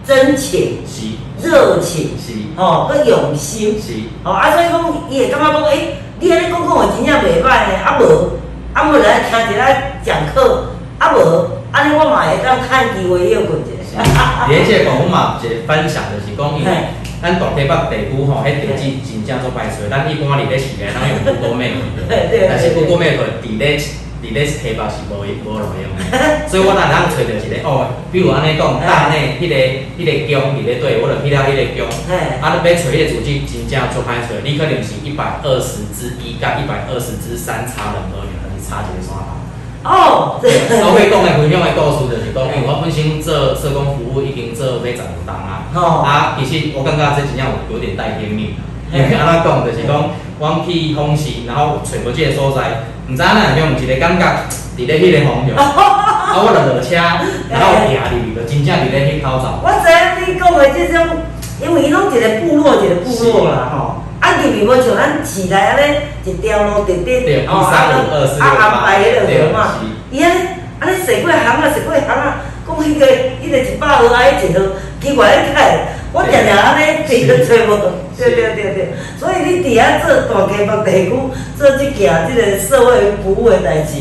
[0.06, 3.80] 真情、是热情，是哦，佮用心。
[3.82, 4.80] 是，哦啊，所以讲
[5.10, 8.38] 伊会感觉讲，诶、你安尼讲讲话真正袂歹呢，啊无，
[8.72, 9.66] 啊无来听一下
[10.04, 14.04] 讲课，啊无，安尼我嘛会当趁机会休困一是下。
[14.48, 16.76] 连这个我嘛一个分享就是讲，因为嘿
[17.22, 26.02] 咱大台北地区吼，迄地址真正做歹找，咱一般伫咧市内，咱用 Google Map， 对对但是对 Google Map 伫咧伫咧台北是无无路用的，
[26.50, 29.54] 所以我若咱找着一个哦，比如安尼讲，大内迄个
[29.96, 31.88] 迄个宫伫咧对，我就去了迄个宫。
[32.10, 39.41] 嘿，啊，你要找迄个主机真正做歹找，你可能是一百二十之一甲一百二十之三差人而已，你差一个山头。
[39.84, 40.46] 哦，这
[40.78, 45.66] 我会讲的分享的故事就是讲，因为我本身做社工服务已经做要十五年啊。
[45.74, 48.62] 哦啊，其实我感觉这真正有有点带天命啊。
[48.92, 54.24] 因嘿为安怎讲，就是讲，我去访视，然后找无即个所在，毋知影哪样一个感觉，
[54.76, 56.94] 伫咧迄个方向， 啊，我就落车，
[57.50, 59.58] 然后行入去，就真正伫咧迄口罩。
[59.64, 61.26] 我知影你讲的这种，
[61.58, 64.01] 因为伊拢一个部落一个部落啦吼。
[64.22, 69.74] 啊，入去无像咱市内安尼一条路直直对哦，1 3 5 2 4 6啊安排迄对个嘛。
[70.12, 73.06] 伊安尼安尼驶过行啊，驶过行啊，讲迄个
[73.42, 74.62] 迄个一百号啊，迄一号
[75.02, 78.02] 奇怪咧开，我常常安尼直着找无。
[78.16, 81.12] 对对对对，所以你伫遐做大溪北地区
[81.58, 82.92] 做即件即个社会
[83.24, 83.98] 服务的代志，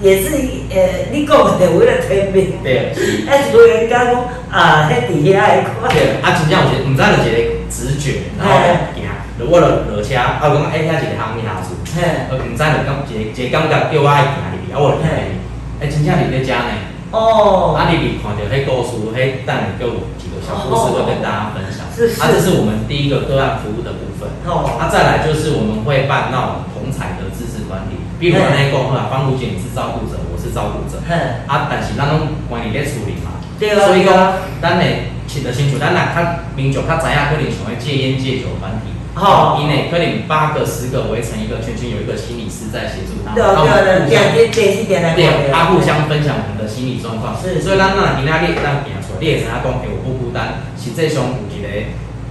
[0.00, 0.28] 也是
[0.70, 2.52] 呃，你讲的为了天命。
[2.62, 3.26] 对，是。
[3.26, 4.14] 啊，是有人讲讲
[4.52, 5.90] 啊，迄伫遐诶看。
[5.90, 8.95] 对，啊，真正有一个，毋知就一个直觉，然后行，
[9.38, 15.36] 就我就落车，啊，有讲哎，遐一个行下厝，嘿，我，毋知就感一个一个感觉叫我爱行入去，啊，我就行入去，
[15.76, 16.72] 哎，真正伫咧遮呢，
[17.12, 22.16] 哦，啊，入去看着迄故事，迄等下叫有几个小故事会跟大家分享，是是。
[22.16, 31.12] 啊，这是我们第一个个案服务的部分，哦，啊，再来就是我们会办那种同彩的支持管理，比如那讲好方如姐你是照顾者，我是照顾者，嘿，
[31.44, 33.36] 啊，但是咱拢管理咧处理嘛。
[33.60, 51.66] 对啊，所以讲，咱会切得清楚，咱若较民众较知影，可能想要戒烟戒酒团体，哦以内可能八个十个围成一个圈圈，有一个心理师在协助他们，对啊对啊，对，电电电视电来看对，他互相分享我们的心理状况，是所以咱那今仔日咱行出来，你会知影讲，诶，我不孤单，实际上有一个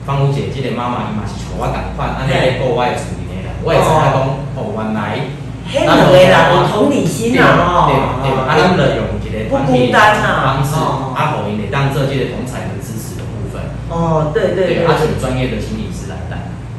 [0.05, 4.21] 芳如姐，即个妈妈伊嘛是像我共款，安尼咧过我的厝里的人，我会知影讲，
[4.53, 5.19] 哦，原来。
[5.65, 13.73] 迄两个人有同理心对啊，吼，对对，啊，咱就用一个团体的方式，啊，互因会当做这个同彩的支持的部分。
[13.89, 15.84] 哦，对对对对，，啊，请专业的心理。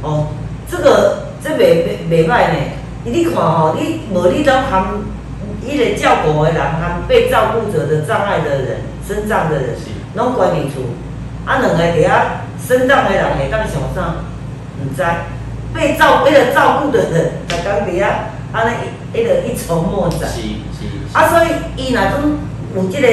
[0.02, 0.28] 哦，
[0.70, 2.54] 这个这袂袂袂歹呢。
[3.04, 4.84] 你看吼，你无你拢含
[5.64, 9.76] 伊个照顾的人，含被照顾者的障碍的人，身障的人，
[10.14, 10.96] 拢管理处，
[11.44, 12.10] 啊，两个伫遐
[12.58, 14.16] 身障的人会当想啥？
[14.82, 15.02] 毋知，
[15.72, 18.08] 被照为了照顾的人，才讲伫遐
[18.52, 18.72] 安尼
[19.14, 20.28] 一迄个一筹莫展。
[20.28, 20.86] 是是。
[21.12, 22.38] 啊，所以伊若种
[22.74, 23.08] 有即个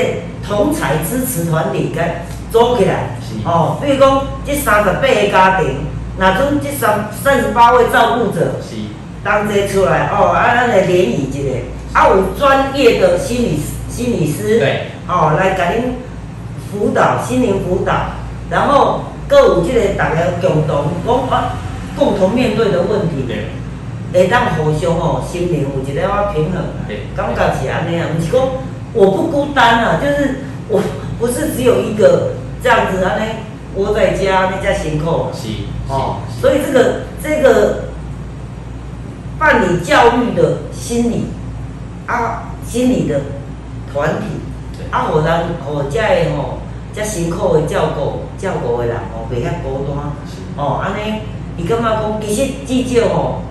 [0.46, 2.04] 同才支持团体甲
[2.52, 5.86] 组起来是，哦，比如讲即三十八个家庭，
[6.18, 8.76] 若种这三三十八位照顾者是。
[9.24, 15.94] 同齐出来，哦，啊，咱来联谊一下，啊，有专业的心理心理师，对，哦，来甲恁
[16.70, 17.94] 辅导心灵辅导，
[18.50, 21.56] 然后各有即个大家共同讲啊，
[21.98, 23.24] 共同面对的问题。
[23.26, 23.46] 对。
[24.12, 26.84] 会当互相哦心灵有一个我平衡啊。
[26.86, 28.42] 对，感觉是安尼啊，毋是讲
[28.92, 30.82] 我不孤单啊，就是我
[31.18, 33.32] 不是只有一个这样子安尼
[33.76, 35.48] 窝在家那家辛苦是
[35.90, 37.90] 哦，所以这个这个
[39.38, 41.26] 办理教育的心理
[42.08, 43.22] 啊心理的
[43.92, 44.28] 团体
[44.78, 46.60] 对啊，互人互遮个吼，
[46.94, 49.98] 遮辛苦的照顾照顾的人吼，袂遐孤单。
[50.56, 51.22] 哦，安尼，
[51.58, 53.42] 伊感觉讲，其实至少吼，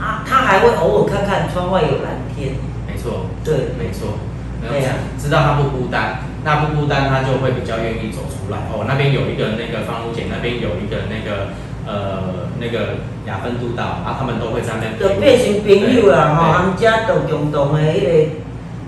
[0.00, 2.54] 啊，他还会偶尔看看窗外有蓝天。
[2.86, 4.18] 没错，对，没错。
[4.60, 8.56] 对呀知道他不孤单，那不孤单，他就会比较愿意走出来。
[8.72, 11.52] 哦，那边有一个那个方如姐，那边有一个那个
[11.84, 18.08] 呃那个雅芬督导啊，他们都会在那边就变成朋友啦吼，对他们遮都共同的迄个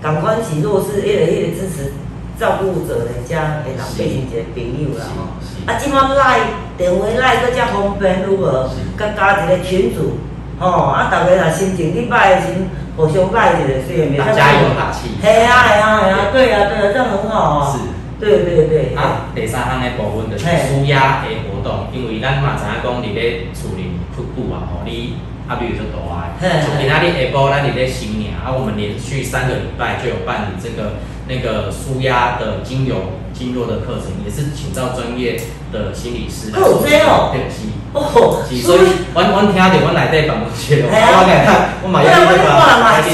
[0.01, 1.93] 感款是弱势，迄个迄个支持
[2.39, 5.37] 照顾者的家会人变成一个朋友啦吼。
[5.69, 6.39] 啊，即摆赖
[6.75, 8.71] 电话赖搁遮方便如何？
[8.97, 10.17] 甲加一个群组，
[10.61, 15.09] 吼，啊，逐个若心情你歹的时阵，互相赖一个，虽然打加油打气。
[15.19, 17.73] 系啊系啊系啊，对啊对啊，这样很好啊。
[17.73, 17.79] 是。
[18.19, 18.93] 对对对。
[18.95, 25.15] 啊，第三项的部分就是舒压的活动，因为咱嘛知影讲，伫咧厝里瀑布啊，吼，你
[25.49, 35.41] 啊，比如说大爱，嘿就今仔日下晡咱伫咧新年啊，我们连续三个礼拜就有办理这个那个舒压的精油经络的课程，也是请到专业
[35.73, 37.67] 的心理师哦这哦对，是。
[37.93, 38.79] 哦，是，所以，
[39.13, 41.51] 阮阮听着，阮内底办公室，我感觉，
[41.83, 43.13] 我嘛要去咧看想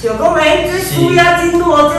[0.00, 1.94] 想讲，哎，这舒压经络，这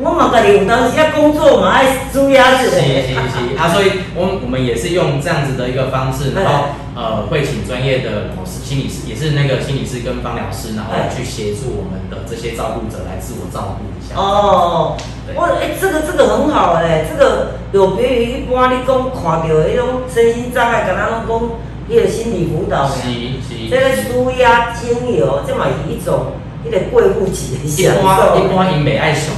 [0.00, 2.76] 我嘛家己有当时要工作嘛爱舒压一是下。
[2.76, 14.14] 是是，啊，所以我们我们也是用这样子的一个方式，然后呃会请专业的老师心理师，也是那个心理师跟芳疗师，然后去协助我们的这些照顾者来自我照顾一下。
[14.14, 14.94] 哦，
[15.26, 23.42] 对我哎、这个这个很好哎、这个有别于一般你讲看到的迄种身心障碍，敢若拢讲迄个心理辅导是呢。
[23.42, 23.68] 是。
[23.68, 28.38] 这个舒压精油，这嘛是一种迄个贵妇级的一享般受。
[28.38, 29.34] 一般因袂爱上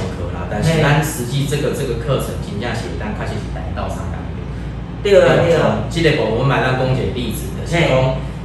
[0.51, 4.19] 但是嘿咱实际这个这个课程真正是咱确实是带到上面。
[5.01, 7.89] 对啊对啊，这个部分买咱讲一个例子，就是讲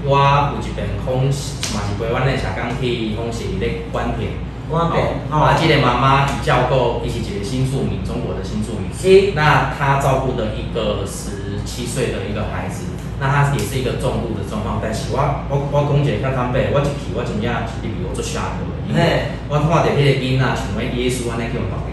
[0.07, 1.27] 我有一边风
[1.75, 4.31] 嘛是陪阮的社工去风是咧关田。
[4.71, 8.88] 我变啊，这个妈妈伊照顾，伊是一个新住民，中国的新住民。
[8.90, 12.87] 是那她照顾的一个十七岁的一个孩子，
[13.21, 14.81] 那他也是一个重度的状况。
[14.83, 21.92] 但是我我我讲一个较坦白，我一去我真正是入去我做吓到的，因为我看到迄个囡仔像迄耶稣安尼去用搞的。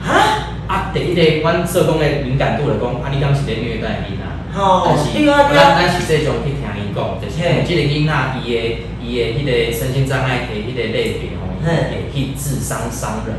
[0.00, 4.24] 哈，啊，第一个阮社工的敏感度来讲，啊，你敢是咧虐待囡仔？
[4.52, 8.60] 吼但是对啊对啊，咱咱实际上去听伊讲，就是嘿即个囡仔伊的
[9.02, 13.36] 伊的迄个身心障碍的迄个类别吼，嘿会去智商伤人。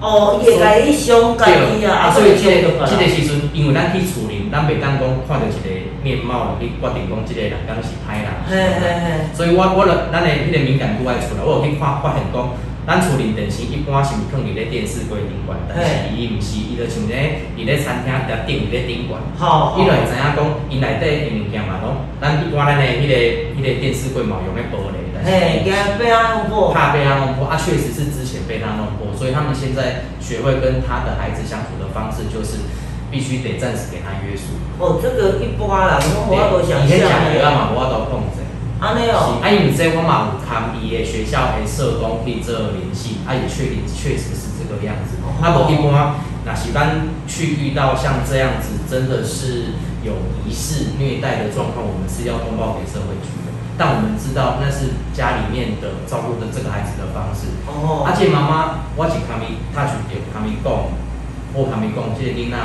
[0.00, 5.68] 哦，伊会甲伊伤家己啊，啊，所以即、这个即、个时阵，因为咱去处理，咱袂当讲看到一个
[6.02, 8.28] 面貌去决定讲即个人敢是歹人。
[8.48, 12.48] 嘿嘿嘿，所以我我了咱的迄个敏感度爱出来，我有去看发现讲，
[12.86, 19.20] 咱厝里电视一般是毋放伫咧电视柜顶管，但是伊毋是，伊就像咧伫咧餐厅伫顶伫咧顶管。
[19.36, 20.38] 好，伊就会知影讲，
[20.68, 23.14] 伊内底的物件嘛，拢咱一般咱诶迄个
[23.54, 32.64] 迄个电视柜嘛用咧玻璃，但嘿，是惊被他弄破，怕被他弄破，啊，确实是之前被他弄破，所以他们现在学会跟他的孩子相处的方式，就是
[33.10, 34.56] 必须得暂时给他约束。
[34.80, 38.40] 哦，这个一般人拢无法度想以前讲的啊嘛，无法度控制。
[38.80, 45.20] 安尼是，哦，啊，因为这我嘛有看伊的学校的社工可以做联系，啊，也确定确实是这个样子。
[45.20, 46.16] 啊，无一般，
[46.46, 50.16] 那是咱去遇到像这样子，真的是有
[50.48, 53.52] 疑似虐待的状况，我们是要通报给社会局的。
[53.76, 57.52] 但我们知道那是家里面的照顾的这个孩子的方式。
[57.68, 59.44] 哦，而且妈妈，我是他们
[59.76, 60.72] 他去给他们讲，
[61.52, 62.56] 我他们讲，这个囡仔，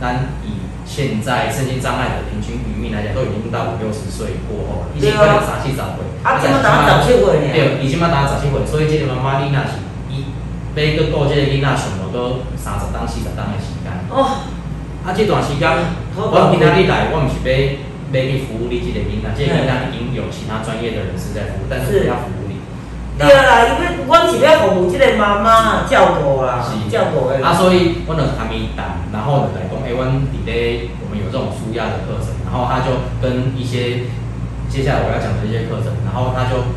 [0.00, 5.98] 咱以现在身心障碍的平均余命来讲，都已经到五六十岁过后了，已经快点三四十岁。
[6.22, 10.24] 啊，即马打十七岁呢，对，已经嘛当十七岁，所以这个妈妈囡仔是伊
[10.74, 13.90] 要去顾这个囡仔，上无到三十当四十当的时间。
[14.08, 14.46] 哦，
[15.02, 15.66] 啊，这段时间，
[16.14, 17.50] 我今仔日来，我毋是要
[18.14, 22.62] 要去服务你这个囡仔，这个囡仔已经有其他专业的人士在服务，但是我要服务你。
[23.18, 26.78] 对啦，因为阮是要服务即个妈妈照顾啦，是。
[26.86, 29.65] 照顾的啊，所以我就他们谈，然后就来
[29.96, 34.06] 讲，哎、欸，阮伫咧我们有这种舒压的课程，然后他就跟一些
[34.68, 36.68] 接下来我要讲的一些课程，然后他就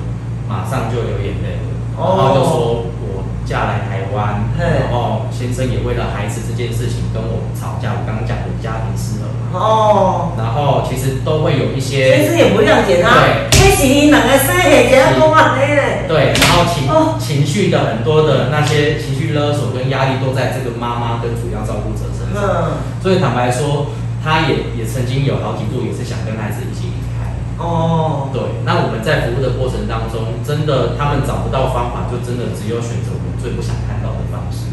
[0.48, 1.60] 马上就流眼泪，
[1.98, 17.16] 然后就说我嫁来台湾，然后先生也为了孩子这件事情跟我吵架，我刚刚讲的家庭失和嘛，哦，然后其实都会有一些，先生也不谅解他，对，迄是伊两个生下一个讲安尼嘞，对，然后情、哦。
[17.20, 23.88] 情绪的很多的那些情绪勒索跟压力都在这个妈妈跟主要照顾者嗯，所以坦白说，
[24.24, 27.34] 他也也曾经有好几度也是想跟孩子一起离开。
[27.58, 34.72] 哦，对，那我们在服务的过程当中，真的他们找不到方法，就真的只有选择我们最不想看到的方式。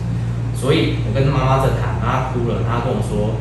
[0.55, 3.35] 所以我跟妈妈在谈，她哭了，她跟我说，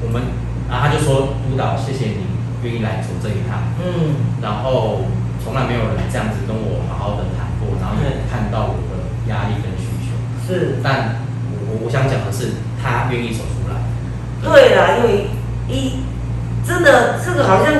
[0.00, 0.22] 我们，
[0.68, 2.24] 然后她就说，督导，谢谢你
[2.62, 3.68] 愿意来走这一趟。
[3.78, 5.04] 嗯，然后
[5.44, 10.16] 从来没有人这样子跟我好好的谈过，然后也看到我的压力跟需求。
[10.42, 11.27] 是，但
[11.68, 12.52] 我我我想讲的是，
[12.82, 13.76] 他愿意走出来。
[14.42, 15.26] 对啦，因为
[15.68, 16.00] 一
[16.66, 17.72] 真的这个好像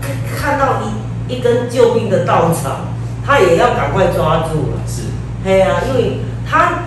[0.00, 2.86] 看看到一一根救命的稻草，
[3.24, 4.82] 他也要赶快抓住了。
[4.86, 5.02] 是，
[5.44, 6.84] 嘿呀、因为他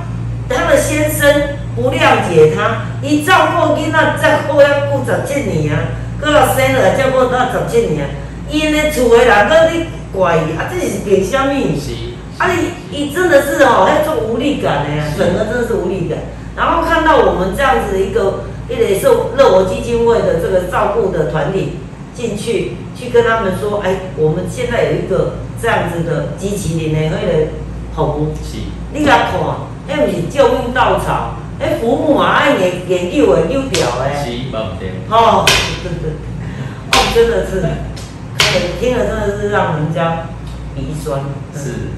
[0.50, 1.30] 他的先生
[1.76, 5.80] 不谅解他，伊照顾囡仔照顾要顾十七年啊，
[6.20, 8.10] 搁若生落来照顾到十七年，
[8.50, 11.54] 伊安尼厝的人搁你怪伊，啊，这是凭什么？
[11.80, 11.94] 是，
[12.38, 16.18] 啊，你你真的是哦，那种无力感的呀，是整个真的是无力感。
[16.56, 21.78] 然后看到我们这样子的一个，一个也是乐活基金会的这个照顾的团体
[22.14, 27.48] 进去，去跟他们说，哎，我们现在有一个这样子的机器人的那个
[27.96, 28.58] 服务，是，
[28.94, 29.40] 你来看，
[29.88, 34.92] 迄不是救命稻草，迄父母啊爱研研究的研究掉的，是，无毋对。
[35.10, 35.46] 哦，
[35.84, 36.12] 对对对，
[36.92, 37.62] 哦，真的是，
[38.38, 40.28] 可以听了真的是让人家
[40.76, 41.22] 鼻酸。
[41.56, 41.90] 是，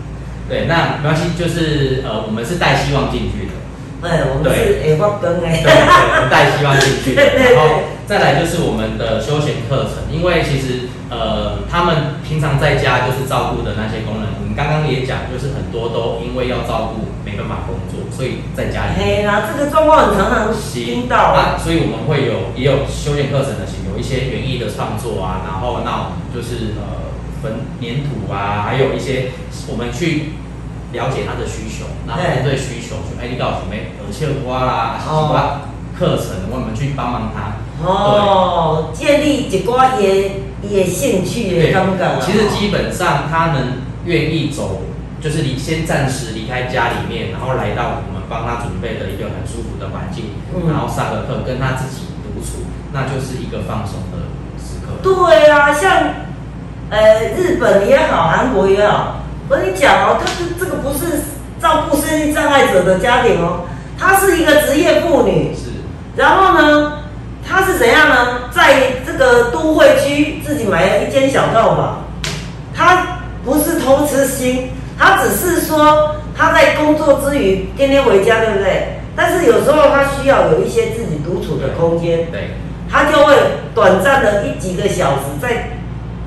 [0.48, 3.54] 对，那没关系，就是呃，我们是带希望进去的，
[4.02, 7.14] 哎，我们是会发光对，对，我们带 希望进去。
[7.14, 18.98] 然后再来就是我们的休闲课程，因为其实呃，他们平常在家就是照顾的那些工人，我们刚刚也讲，就是很多都因为要照顾没办法工作，所以在家里。
[18.98, 21.38] 面嘿啦，这个状况很常常听到。
[21.38, 21.62] 啊，啊。
[21.62, 29.32] 所以我们会有也有休闲课程的型，有一些园艺的创作啊，然后那就是呃粉粘土啊，还有一些
[29.70, 30.34] 我们去
[30.94, 35.62] 了解他的需求，然后针对需求去，哎，你告诉我们耳切花啦，什么
[35.98, 37.62] 课程，我们去帮忙他。
[37.84, 42.20] 哦，建立一寡伊的伊的兴趣的感觉啊。
[42.22, 44.82] 其实基本上他们愿意走，
[45.20, 55.02] 就是你先暂时离开家里面，然后来到我们帮他准备的一个很舒服的环境，嗯然后上个课跟他自己独处，那就是一个放松的时刻。
[55.02, 56.04] 对啊，像
[56.92, 59.21] 呃日本也好，韩国也好，
[59.52, 61.24] 我跟你讲哦，他是这个不是
[61.62, 63.66] 照顾身心障碍者的家庭哦，
[64.00, 65.72] 她是一个职业妇女，是。
[66.16, 67.00] 然后呢，
[67.46, 68.50] 她是怎样呢？
[68.50, 72.06] 在这个都会区自己买了一间小套房，
[72.74, 79.02] 她不是偷吃心，她只是说她在工作之余天天回家，对不对？
[79.18, 82.52] 但是有时候她需要有一些自己独处的空间，对，
[82.90, 83.36] 他就会
[83.76, 85.72] 短暂的一几个小时，在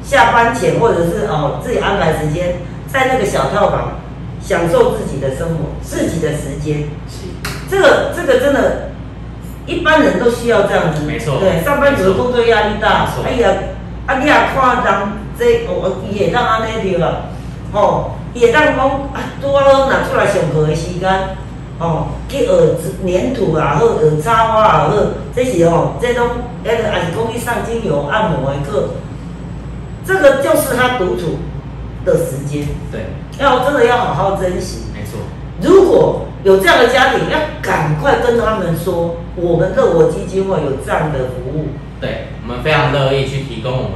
[0.03, 2.57] 下班前或者是哦自己安排时间，
[2.95, 3.99] 在那个小套房
[4.41, 6.85] 享受自己的生活、自己的时间。
[7.09, 7.27] 是，
[7.69, 8.91] 这个这个真的，
[9.67, 11.03] 一般人都需要这样子。
[11.05, 13.51] 没错对，上班族的工作压力大哎呀，
[14.07, 17.23] 啊你也看人这哦，伊会当安尼对啦，
[17.73, 21.37] 吼，伊会当讲啊，拄啊好拿出来上课的时间。
[21.81, 22.53] 哦，去学
[23.05, 26.29] 粘土也，好学插花也，好，这是哦，这种
[26.63, 28.91] 那个还是讲去上精油按摩的课，
[30.07, 31.41] 这个就是他独处
[32.05, 33.07] 的时间，对，
[33.39, 34.85] 要真的要好好珍惜。
[34.93, 35.21] 没错，
[35.63, 41.69] 如果有这样的家庭，要赶快跟他们说，我们乐活基金会有这样的服务。
[42.01, 43.93] 对，我们非常乐意去提供我们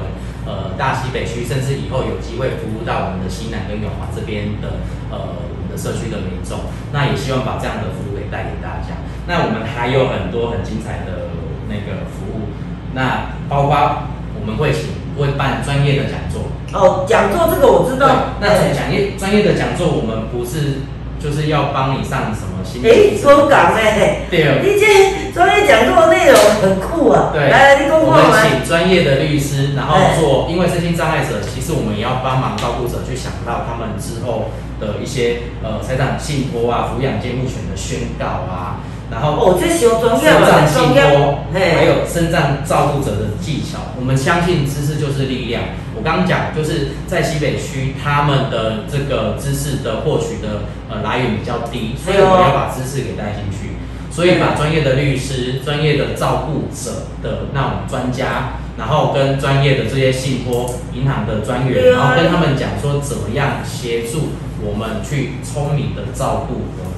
[0.47, 6.59] 呃大西北区，甚至以后有机会服务到我们的西南跟永华这边的呃我们的社区的民众，
[6.93, 8.97] 那也希望把这样的服务给带给大家。
[9.27, 11.29] 那我们还有很多很精彩的
[11.69, 12.49] 那个服务，
[12.95, 14.09] 那包括
[14.41, 18.73] 我们会请会办专业的讲座，哦，讲座这个我知道，，那哎。
[18.75, 20.85] 讲业专业的讲座，我们不是
[21.19, 24.61] 就是要帮你上什么心理哎，讲讲哎，对。
[24.63, 28.23] 你这专业讲座的内容很酷啊，对，来，你跟我们。
[28.43, 30.17] 请专业的律师，然后哎。
[30.19, 34.51] 做，因为身心障碍者，其实我们也要帮忙照顾者去想到他们之后
[34.81, 45.63] 的一些呃财产信托啊、抚养监护权的宣告啊，然后哦，这修专业嘛，身障信专业托，还，有身障照顾者的技巧，我们相信知识就是力量。
[45.97, 53.77] 我刚刚讲就是在西北区，他们的这个知识的获取的呃来源比较低，所以我们要把知识给带进去。
[54.11, 66.98] 所以把专业的律师、专业的照顾者的那种专家，然后跟专业的这些信托银行的专员，啊然后跟他们讲说怎么样协助我们去聪明的照顾我们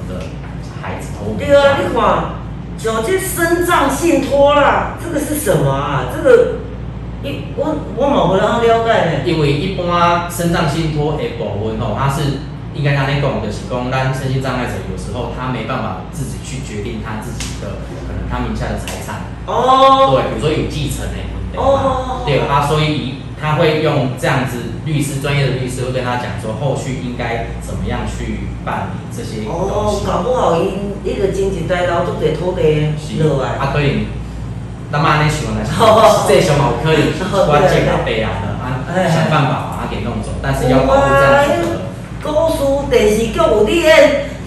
[0.81, 2.01] 孩子和我们的对啊，你看，
[2.77, 6.05] 像这身障信托啦，这个是什么啊？
[6.11, 6.55] 这个，
[7.23, 9.21] 一我我嘛不能了解呢。
[9.23, 12.41] 因为一般身障信托的部分吼，它是
[12.73, 17.67] 应该他那讲的是讲，咱身心障碍者有时候他没办法自己去决定他自己的
[18.07, 30.73] 可能他名下的财产，哦，对，比如说有继承的哦对啊，所以他会用这样子律师专业的律师会跟他讲说，后续应该怎么样去办理这些东哦，搞不好伊
[31.05, 33.49] 迄个经济带到足侪土地落来。
[33.59, 34.05] 啊，可能
[34.91, 39.09] 咱妈安尼想来 哦，这上好可能哦我这个备啊的啊，哎。
[39.09, 41.81] 想办法把它给弄走，但是要保护这样子的。
[42.23, 43.89] 故事电视剧有你迄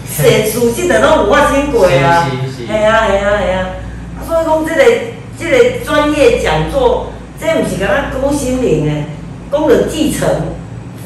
[0.07, 3.67] 现属性的拢有发生过啊， 系啊系啊系啊，
[4.19, 4.85] 啊所以讲这个
[5.39, 7.11] 这个专业讲座，
[7.41, 8.93] 这毋是敢若讲心灵的，
[9.55, 10.29] 讲了继承、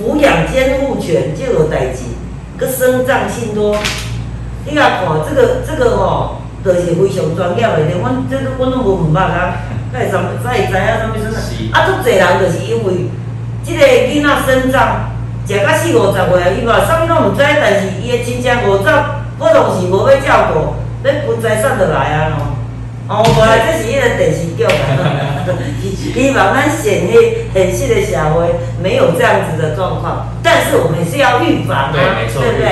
[0.01, 2.05] 抚养、监护权这个代志，
[2.57, 3.77] 个生长性多，
[4.65, 9.57] 你来看这个这个吼，就是非常专业的，阮这个阮拢无毋捌啊，
[9.93, 11.43] 才会怎才会知影什么生长，
[11.73, 13.11] 啊，足侪人就是因为
[13.63, 15.11] 即个囡仔生长。
[15.49, 22.58] 食到四五十岁，伊嘛啥物拢毋知，但是伊的亲戚五十，可能是无要照顾，要分财产就来啊咯。
[23.09, 24.71] 哦，无来这是迄个电视剧啊。
[26.13, 28.53] 希望咱现迄现实的社会
[28.83, 32.69] 没有这样子的状况，但是我们是要预防啊，对不对？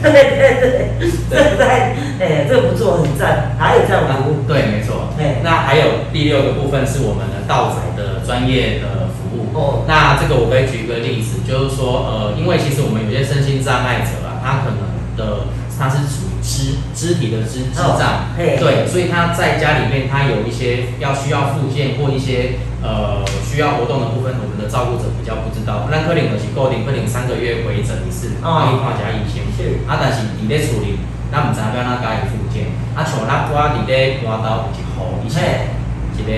[0.00, 0.12] 对对
[0.60, 1.66] 对，对不对？
[2.20, 3.54] 哎，这个不错，很赞。
[3.58, 4.48] 还有这样服务？
[4.48, 5.08] 对，没错。
[5.18, 9.08] 哎，那还有第六个部分是我们的道宅的专业的。
[9.52, 14.78] 哦，那这个我可以举一个例子，就是说，呃，因为其实我们有些身心障碍者啊，他可能
[15.18, 15.46] 的
[15.76, 25.88] 他是属于肢肢体的肢智障，对，所以他在家里面他有一些要需要复健或一些呃需要活动的部分，我们的照顾者比较不知道。
[25.90, 29.42] 那可能就是固定可能三个月回诊一次，可以看一下医生。
[29.56, 30.98] 是，啊，但是伫咧处理，
[31.30, 32.72] 咱唔知要哪加以复健。
[32.94, 35.79] 啊，像咱我伫咧外头有一户以前。
[36.20, 36.32] 一个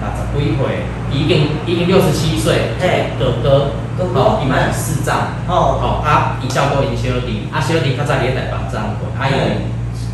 [0.00, 2.74] 六十几岁，已经已经六十七岁，
[3.18, 3.70] 哥哥，
[4.14, 5.16] 哦，伊嘛是视障，
[5.48, 9.32] 哦，哦，啊，伊照顾因小弟，啊，小弟较早伫咧台北站过，啊，伊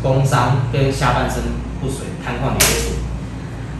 [0.03, 1.41] 工伤跟下半身
[1.81, 3.01] 不遂，瘫痪伫咧厝。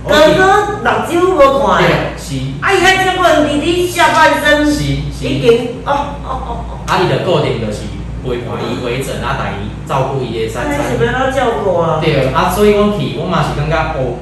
[0.04, 0.42] 哥哥
[0.82, 7.84] 目睭无看诶，是，啊，伊迄种问题，你下半身是已经，哦哦哦哦，啊，伊着固定就是
[8.24, 10.78] 陪伴伊回诊，啊，带伊照顾伊诶三餐。
[10.98, 12.00] 是要哪照顾啊？
[12.02, 14.18] 对，啊，所以我去，我嘛是感觉哦。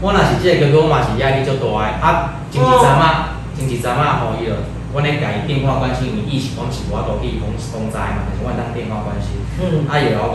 [0.00, 2.00] 我若是即个哥哥，我嘛是压力足大诶。
[2.00, 4.64] 啊，前一阵啊，前一阵啊，吼伊了，
[4.96, 9.44] 阮咧甲伊电话关心，因为伊是讲是我都去公公在嘛，但是阮当电话关心。
[9.60, 9.84] 嗯。
[9.84, 10.34] 啊，伊就讲，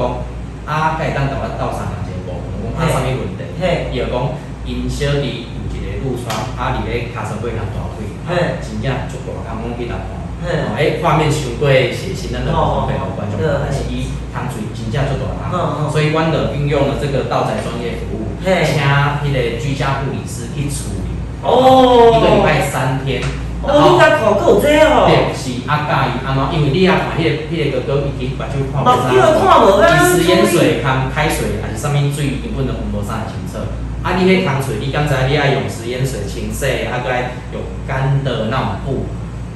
[0.70, 2.38] 啊，会当甲我斗三下一个无？
[2.62, 3.42] 我讲啊，啥物问题？
[3.58, 3.90] 嘿。
[3.90, 4.38] 伊就讲，
[4.70, 6.30] 因小弟有一个褥疮，
[6.62, 10.14] 啊，伫咧骹上背人大腿，嘿，真正足大，刚刚去打看。
[10.46, 13.42] 哦，哎，画面伤过血腥，咱就不配合观众。
[13.42, 18.82] 但是伊汤水真正足大汤，所以阮就运用了这个道仔专业服务，请
[19.24, 21.16] 迄个居家护理师去处理。
[21.42, 23.22] 哦，一个礼拜三天。
[23.62, 25.10] 哦，你甲看够这哦。
[25.10, 26.54] 对，是啊，介意安怎？
[26.54, 28.88] 因为你啊看迄个迄个哥哥已经目睭看无
[29.82, 30.06] 啥。
[30.06, 33.66] 即食盐水、含开水还是啥物水，根本就无啥清澈。
[34.04, 39.06] 啊，你迄汤水，你刚才你爱用食盐水清洗，啊，该用干的那种布。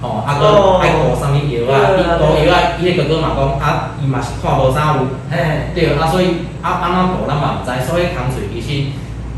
[0.02, 1.92] 哦，啊，搁爱涂啥物药啊？
[1.92, 8.68] 伊涂药啊，伊个哥哥嘛讲，啊，伊嘛是看无啥有，嘿，对，啊，所以啊，安怎涂咱嘛毋知，所以汤水其实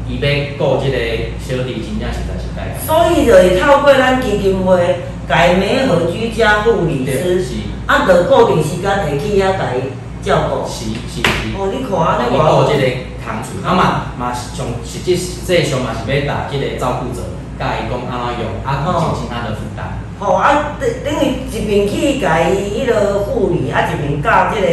[0.07, 0.97] 伊要顾即个
[1.41, 2.77] 小弟真正实在是该。
[2.85, 7.41] 所以就会透过咱基金会，改美和居家护理师，
[7.87, 9.89] 啊，就固定时间会去遐甲伊
[10.23, 10.61] 照顾。
[10.69, 11.57] 是是是。
[11.57, 12.85] 哦，你看啊，你顾即个
[13.25, 17.25] 汤水，啊嘛嘛是上实际实际上嘛是要打即个照顾者，
[17.57, 19.97] 甲伊讲安怎用，啊减轻他的负担。
[20.21, 24.67] 吼啊，等等于一边去甲伊迄个护理，啊一边教即个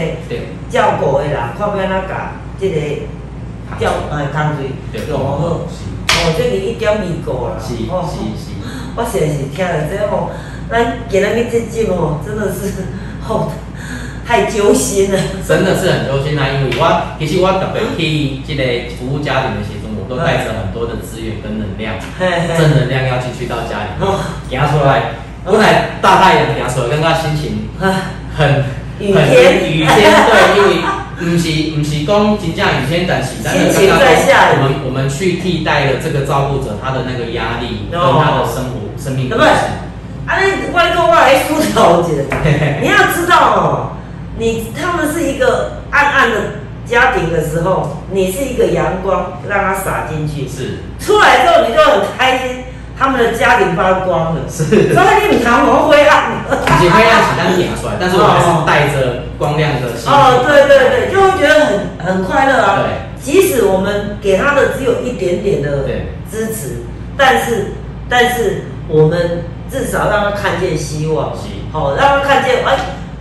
[0.68, 2.14] 照顾的人，看要安怎教
[2.60, 2.76] 即个
[3.80, 5.26] 照诶工序，用好。
[5.40, 7.56] 哦，这是一点二个啦。
[7.58, 8.46] 是是是。
[8.94, 10.28] 我实在是听了这吼，
[10.70, 12.84] 咱今日去接近哦，真的是
[13.22, 13.50] 吼
[14.26, 15.18] 太揪心了。
[15.46, 16.44] 真的是很揪心啊！
[16.52, 18.62] 因为我其实我特别去即个
[18.98, 23.88] 服务家庭的时候，我都带着很多的资源跟能量，正能量要进去到家里，
[24.50, 25.27] 行出来。
[25.50, 27.92] 本来大太阳出来，感觉心情很
[28.36, 28.64] 很
[28.98, 30.82] 雨天雨天对，因为
[31.18, 34.08] 不是 不是讲真正雨天，但是但是刚刚
[34.50, 39.28] 我们我们去替代了这个照顾者他的那个压力跟他的生活生命。
[39.28, 39.48] 对不对？
[40.26, 42.26] 啊，那外公外来梳头姐，
[42.82, 43.90] 你要知道哦，
[44.36, 46.36] 你他们是一个暗暗的
[46.84, 52.64] 家庭的时候，你是一个阳光，让它洒进去，是出来之后你就很开心。
[52.98, 60.10] 他们的家庭发光了，是，所以你谈我灰暗，已经灰暗起，但是演出来，但是我还是带着光亮的心。
[60.10, 62.82] 哦，对对对，就会觉得很很快乐啊。
[62.82, 65.86] 对，即使我们给他的只有一点点的
[66.28, 66.82] 支持，
[67.16, 67.74] 但是
[68.08, 71.32] 但是我们至少让他看见希望，
[71.70, 72.76] 好，让他看见，哎，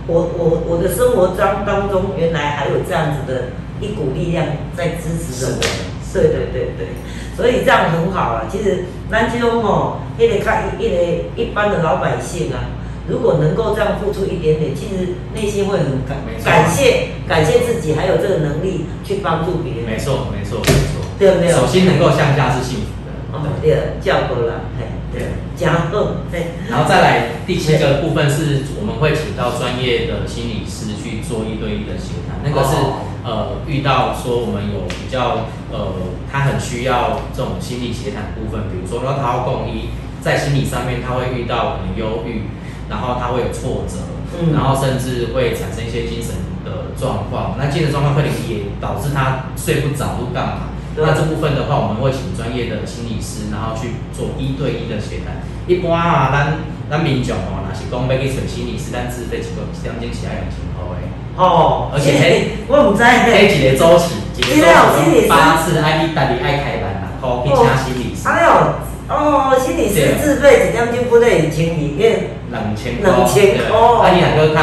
[0.08, 3.50] 我我我的生活当当中原来还有这样子的
[3.80, 4.44] 一股力量
[4.76, 5.60] 在支持着我。
[5.60, 5.68] 们。
[6.12, 6.88] 对对对对，
[7.36, 8.44] 所以这样很好啊。
[8.50, 10.94] 其实咱这种哦，一个看一个
[11.36, 12.70] 一般的老百姓啊，
[13.08, 19.90] 如果能够这样付出一点点，其实内心会很感感谢感谢自己，还有这个能力去帮助别人。
[19.90, 21.48] 没错没错没错，对不对？
[21.50, 23.12] 首先能够向下是幸福的。
[23.32, 25.26] 哦，对，教过了，嘿，对。
[25.58, 35.92] 加好，对，然后再来第七个部分是我们会请到专业的心理师去做一对一的协谈，那个是、哦呃遇到说我们有比较呃
[36.32, 39.90] 他很需要这种心理协谈部分，比如说让他要共一
[40.24, 42.48] 在心理上面他会遇到可能忧郁，
[42.88, 44.00] 然后他会有挫折，
[44.40, 50.72] 嗯然后甚至会产生一些精神的状况，那精神状况可能也导致他睡不着或干嘛。
[50.96, 55.46] 那这部分的话，我们会请专业的心理师，然后去做一对一的协谈。
[55.68, 56.58] 一般啊，咱
[56.90, 61.06] 咱民众哦，若是讲要去找心理师，咱自费一个一点钟是要两千块的。
[61.38, 68.74] 哦，而且嘿我唔知迄嘿，一个周期，一个周期八次，爱你家己爱开万六块去请心理师，哎呦，
[69.06, 73.06] 哦，心理师自费一点钟不得千里面两千块。
[73.06, 73.70] 两千块。
[73.70, 73.70] 对。
[73.70, 74.58] 啊，你若个较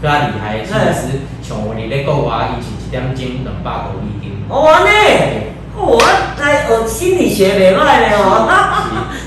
[0.00, 4.46] 较厉害的心理师，像我哋咧国外，伊是一点钟两百五美金。
[4.46, 5.98] 哦安尼，我
[6.38, 8.46] 来学心理学袂歹咧哦，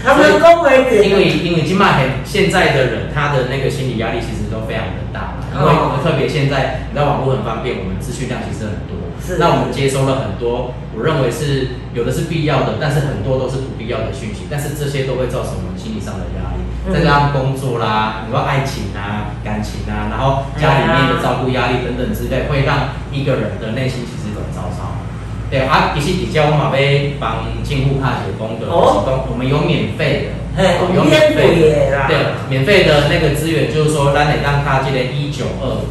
[0.01, 5.19] 他们讲话因为因为今麦很现在的人，他的那个心理压力其实都非常的大。
[5.19, 5.42] 嘛。
[5.53, 8.97] 因为我们特别现在，你知道网络很方便，我们资讯量其实很多。
[9.23, 14.51] 是那我们接收了很多，我认为是有的是必要的，但是很多都是不必要的讯息。
[14.51, 24.99] 但是这些都会造成我们心理上的压力，嗯再加上工作啦，你说爱情啊、感情啊，然后家里面的照顾压力等等之类，会让一个人的内心其实很糟糕。
[25.49, 26.83] 对啊，其实底下我嘛要
[27.15, 32.17] 帮进户卡写功的，我们有免费的，嘿免费的啦对，
[32.49, 35.89] 免费的那个资源就是说，咱得让他这个一九二五，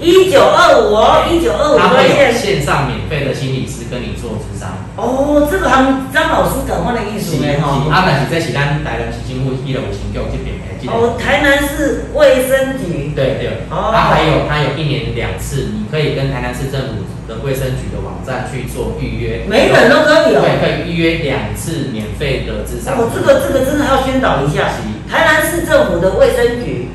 [0.00, 2.32] 一九二五哦，一九二五他会有。
[2.32, 4.68] 线上免费的心理师跟你做智商。
[4.96, 7.90] 哦，这个他们张老师讲话的意思呢吼。
[7.90, 10.92] 啊，但是这是咱台南市政府一楼五行局这边的这个。
[10.92, 13.10] 哦，台南市卫生局。
[13.16, 20.42] 对对，哦他还有他有一年两次，你可以跟台南市政府的卫生局的网站去做预约，每个人都可以哦。
[20.42, 22.98] 对，可以预约两次免费的智商。
[22.98, 24.70] 哦，这个这个真的要宣导一下。
[25.08, 26.88] 台南市政府的卫生局，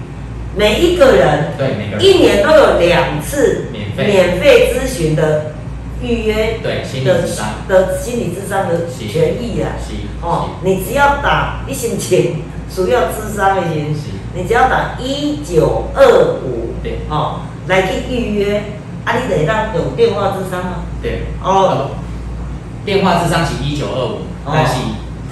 [0.55, 5.53] 每一个人对每个人一年都有两次免费免费咨询的
[6.01, 9.71] 预约对心理的智商的心理智商的权益啊。
[10.21, 16.05] 哦，你只要打一星期主要智商的人是，你只要打一九二
[16.43, 18.63] 五，对哦，来去预约，
[19.09, 20.83] 啊，你得当有电话智商吗？
[21.01, 21.89] 对哦，
[22.85, 24.73] 电话智商是一九二五，哦但是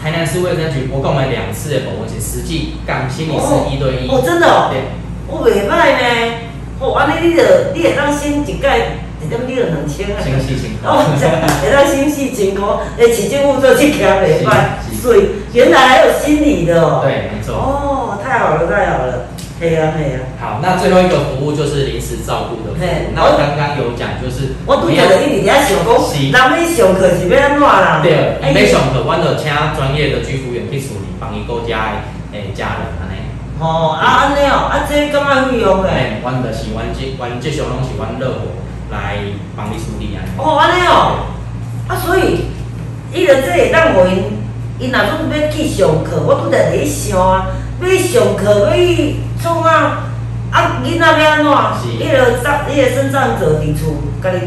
[0.01, 4.09] 台南市卫生局我讲了两次的部分是实际跟心理是一对一。
[4.09, 4.73] 哦，真的哦。
[4.73, 4.81] 对，
[5.27, 6.33] 我袂歹呢，
[6.79, 7.43] 哦，安尼你就
[7.75, 8.53] 你会当先一届
[9.21, 10.17] 一点你就两千啊。
[10.17, 12.65] 心系情哦，这会当先四千块，
[12.97, 17.01] 诶，市政府做这件袂歹，所以原来还有心理的哦。。
[17.03, 17.53] 对，没错。
[17.53, 19.27] 哦，太好了，太好了，
[19.59, 20.19] 嘿呀嘿呀。
[20.39, 23.13] 好，那最后一个服务就是临时照顾的服嘿务。
[23.15, 27.99] 那我刚刚有讲，就是我拄着就一直伫遐想讲，是人要上课是要安怎啦？
[28.03, 31.97] 对，哎你要上课，我就请专业的居服员去处理，帮伊顾家
[32.31, 33.17] 的诶家人安尼。
[33.59, 35.89] 哦，啊安尼哦，啊这感觉费用诶？
[35.89, 38.53] 诶，阮就是阮即阮即项拢是阮热火
[38.91, 39.17] 来
[39.55, 40.29] 帮你处理安尼。
[40.37, 41.25] 哦，安尼哦，
[41.89, 42.45] 啊所以，
[43.11, 44.37] 伊就这会当互因，
[44.77, 47.47] 因若讲要去上课，我拄着伫咧想啊，
[47.81, 50.09] 要上课要去创啊，
[50.51, 51.51] 啊囡仔要安怎？
[51.81, 54.37] 是迄个长，迄个生长者伫厝，家己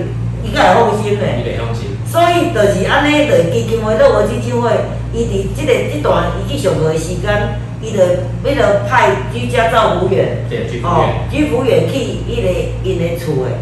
[0.43, 1.43] 伊才会放心嘞。
[1.45, 1.91] 伊会放心。
[2.07, 4.71] 所以就是安尼，就是基金会、乐活基金会，
[5.13, 10.45] 伊伫即个即段伊去上课的时间，伊就要着派居家照顾员。
[10.49, 12.51] 对，居服哦员。，居服员去迄个
[12.83, 13.55] 因的厝诶，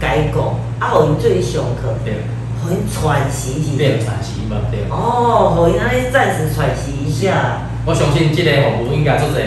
[0.00, 0.42] 甲伊讲，
[0.80, 2.14] 啊，互因做伊上课，对，
[2.60, 3.76] 互因喘息是。
[3.76, 4.80] 对，喘息嘛对。
[4.90, 7.68] 哦，互因安尼暂时喘息一下。
[7.86, 9.38] 我相信即个服务应该做者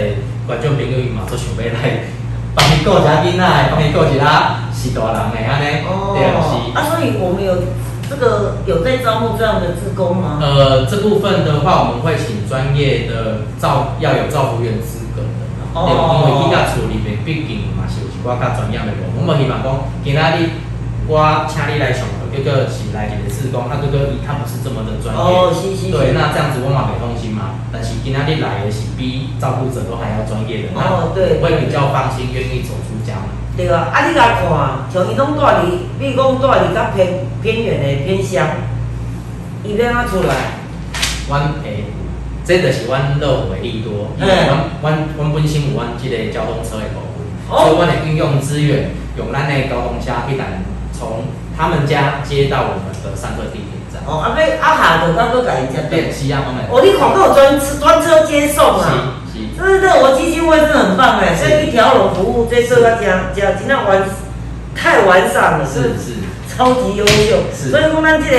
[0.45, 2.05] 观众朋友伊嘛做想要来
[2.53, 5.81] 帮伊顾一下囡仔，帮伊顾一下是大人的安尼。
[6.13, 6.71] 对，是。
[6.77, 7.57] 啊，所以我们有
[8.07, 10.37] 这个有在招募这样的志工吗？
[10.39, 15.27] 呃，这部分的话，我们会请专业的照要有照服员资格的，
[15.73, 19.17] 哦对，因为伊甲处理面毕竟嘛是有一寡较专业的部分。
[19.17, 19.67] 我们希望讲
[20.03, 20.49] 今仔日
[21.07, 22.05] 我请你来上
[22.43, 25.91] 课，结果是来一个志工，啊，结果伊他不是这么的专业，哦，是是是。
[25.91, 27.61] 对，那这样子我嘛袂放心嘛。
[27.71, 33.29] 但是今仔日来的是比照顾者都还要专业的，那哦对我会比较放心，愿意走出家门。
[33.55, 34.49] 对啊，啊，你来看，
[34.91, 35.63] 像伊拢住伫，
[35.99, 38.47] 比如讲住伫较偏偏远的偏乡，
[39.63, 40.59] 伊要安怎出来？
[41.27, 41.85] 阮诶，
[42.45, 47.17] 这就是阮乐活利多，因为嗯阮阮阮本身有阮即个交通车的部分，
[47.49, 50.61] 哦所以阮会运用资源，用咱的交通车去咱
[50.93, 51.23] 从
[51.57, 54.03] 他们家接到我们的三个地点站。
[54.05, 59.21] 哦，啊，要啊下就到搁甲伊接对，是啊，我们哦，你看到有专专车接送啊？
[59.31, 61.49] 是是，这乐活基金会真的很棒哎，是。
[61.49, 64.03] 这一条龙服务这做到家家真的完
[64.75, 66.21] 太完善了，是是。
[66.55, 67.43] 超级优秀。
[67.53, 67.69] 是。
[67.69, 68.37] 所以讲咱这个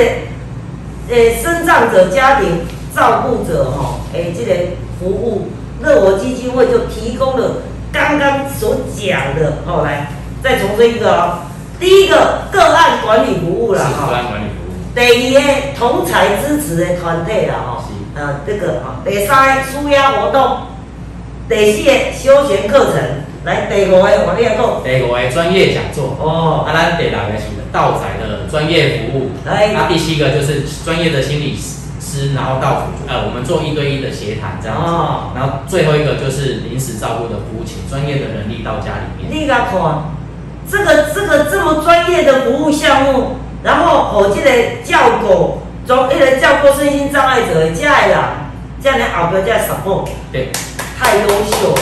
[1.09, 2.61] 诶，生长者家庭
[2.95, 4.55] 照顾者吼，诶，这个
[4.99, 5.49] 服务
[5.83, 7.63] 乐活基金会就提供了
[7.93, 10.09] 刚刚所讲的，哦，来
[10.43, 11.39] 再重申一个哦，
[11.79, 17.97] 第一个个案管理服务是啦，哈、个案管理服务，第二个同才支持的团体啦，吼、是。
[18.19, 20.57] 呃，这个哈、第三个舒压活动，
[21.51, 22.95] 第四个休闲课程，
[23.45, 31.59] 来第五个我你来讲，第五个专业讲座，哦，啊，咱第六个是道宅的专业服务，来那第七个就是专业的心理
[32.01, 35.33] 师，然后到府呃，我们做一对一的协谈这样子，哦。
[35.37, 39.29] 然后最后一个就是临时照顾的服务，请专业的人力到家里面。
[39.29, 40.16] 你甲看，
[40.71, 48.19] 这个这个这么专业的服务项目，然后哦，这个照顾，从那个照顾身心障碍者的这的人，
[48.83, 50.51] 这样的后边这样 support，对，
[50.99, 51.79] 太优秀了。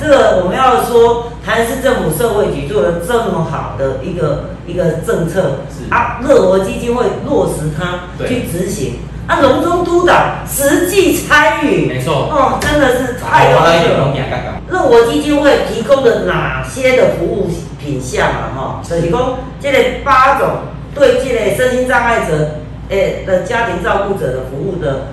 [0.00, 5.92] 这个我们要说，台南市政府社会局做了这么好的一个一个政策，是。
[5.94, 8.28] 啊，乐活基金会落实它对。
[8.28, 10.14] 去执行，啊，隆中督导
[10.46, 12.28] 实际参与，没错。
[12.30, 14.14] 哦，真的是太优我来秀了有龙。
[14.14, 14.56] 讲刚刚。
[14.68, 17.50] 乐活基金会提供的哪些的服务
[17.80, 18.52] 品项啊？
[18.56, 20.48] 哈，就是讲这类八种
[20.94, 25.08] 对这类身心障碍者诶的家庭照顾者的服务的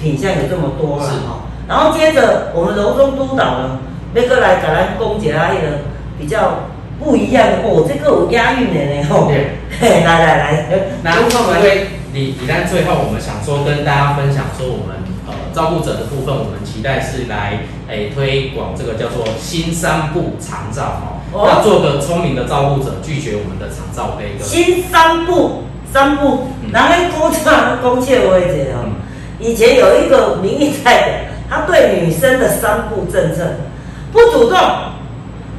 [0.00, 1.42] 品项有这么多了是哈。
[1.68, 3.78] 然后接着我们柔中督导呢，
[4.14, 5.78] 那个来给咱讲解啊，那个
[6.18, 9.26] 比较不一样的哦，这个有押韵的呢吼。
[9.28, 10.66] 对 嘿，来来来，
[11.02, 14.96] 那因为李李丹最后我们想说跟大家分享说，我们
[15.26, 24.44] 呃照顾者的部分，我们期待是来诶、推广这个叫做新三步长照哦，哦要做个聪明的照顾者，拒绝我们的长照悲歌。
[24.44, 28.84] 新三步，三步，嗯然后鼓掌恭切我一点哦。
[28.84, 28.92] 嗯
[29.40, 31.14] 以前有一个民意代表，
[31.50, 33.56] 他对女生的三步政策，
[34.12, 34.56] 不主动，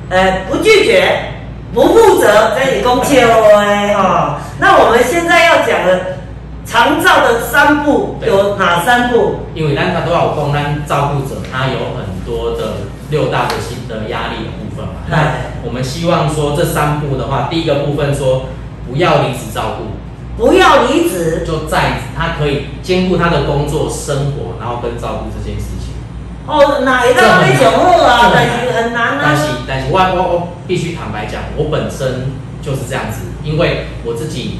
[0.09, 1.33] 呃，不拒绝，
[1.73, 4.39] 不负责，这里恭切哦哎哈。
[4.57, 6.19] 那我们现在要讲的
[6.65, 9.39] 长照的三步有哪三步？
[9.53, 14.93] 因为咱他都要供，咱照顾者他有很多的六大的心的压力的部分嘛。
[15.09, 15.35] 那哎
[15.65, 18.47] 我们希望说这三步的话，第一个部分说
[18.89, 25.93] 不要离职照顾，不要离职就在他可以兼顾他的工作、生活，然后跟照顾这件事情。
[26.45, 29.57] 哦，哪一道非常好啊，但是很难但是啊。
[29.65, 34.59] 但是我我我必须坦白讲，我本身就是这样子，因为我自己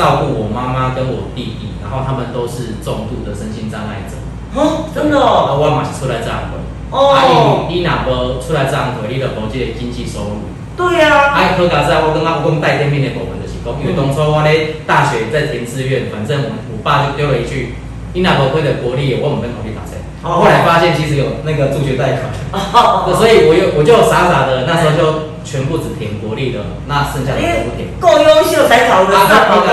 [0.00, 4.16] 照顾我妈妈跟我弟弟，然后他们都是重度的身心障碍者。
[4.56, 6.56] 哦，真的啊，哦，我嘛是出来这样会。
[6.88, 10.48] 哦啊，因为你若无出来这样会，你就无这个经济收入。
[10.72, 17.76] 对啊，啊，好加在我刚刚有讲带店面的部分就是讲，因为当初我咧大学在填志愿，反正我我爸就丢了一句，
[18.16, 20.00] 你若无会的国立，我唔免考虑读册。
[20.24, 22.32] 哦后来发现其实有那个助学贷款，
[22.72, 27.88] 哦所以我又我就傻傻的那时候就全部只填国立的，那剩下的都不填。
[27.98, 29.66] 够优秀才考得啊，上，好不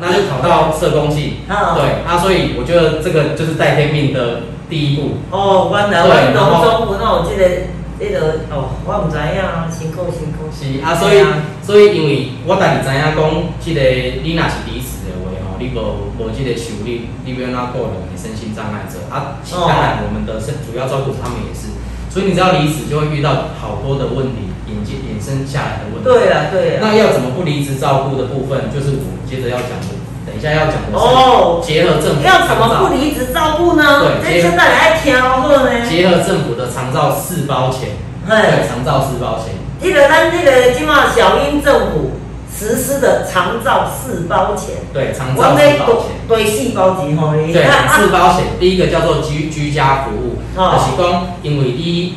[0.00, 1.40] 那就考到社工系。
[1.48, 5.18] 嗯 对啊，所以我觉得这个就是在天命的第一步。
[5.30, 7.66] 哦，原来对我然后当中有那我这个
[7.98, 10.46] 这个哦，我唔知影啊，辛苦辛苦。
[10.54, 11.18] 是啊，所以
[11.66, 13.18] 所以因为我家己知影讲，
[13.58, 13.80] 即、个
[14.22, 16.86] 你若是离职的话吼，你无无即个收入，
[17.26, 19.42] 你要哪个人的身心障碍者啊？
[19.42, 21.74] 其当然我们的身主要照顾他们也是，
[22.10, 26.04] 所以你只要离职，就会遇到好多的问题，引进衍生下来的问题。
[26.04, 29.94] 对了对了，那要怎么不离职照顾的部分，就是我们接着要讲的，
[30.26, 34.02] 等一下要讲的是哦结合政府要怎么不离职照顾呢？
[34.22, 35.70] 对这现在你爱挑好呢。
[35.88, 37.90] 结合政府的长照四包钱，
[38.26, 42.18] 对，嘿，长照四包钱，这个咱这个今嘛小英政府
[42.52, 46.10] 实施的长照四包钱，对，长照四要包钱。
[46.26, 47.52] 堆四包钱吼你。
[47.52, 52.14] 对，四包险，第一个叫做居居家服务，哦就是讲，因为你，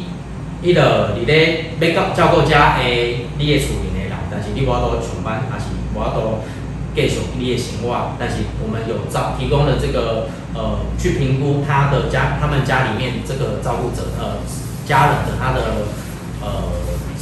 [0.61, 6.39] 你了伫咧要照照顾家诶，你的厝边的人，但是你无法度上班，还是无法度
[6.95, 14.37] 继续你的生活，但是我们有照提供了这个呃，去评估他的家，他们家里面这个照顾者呃
[14.85, 15.87] 家人的他的
[16.41, 16.73] 呃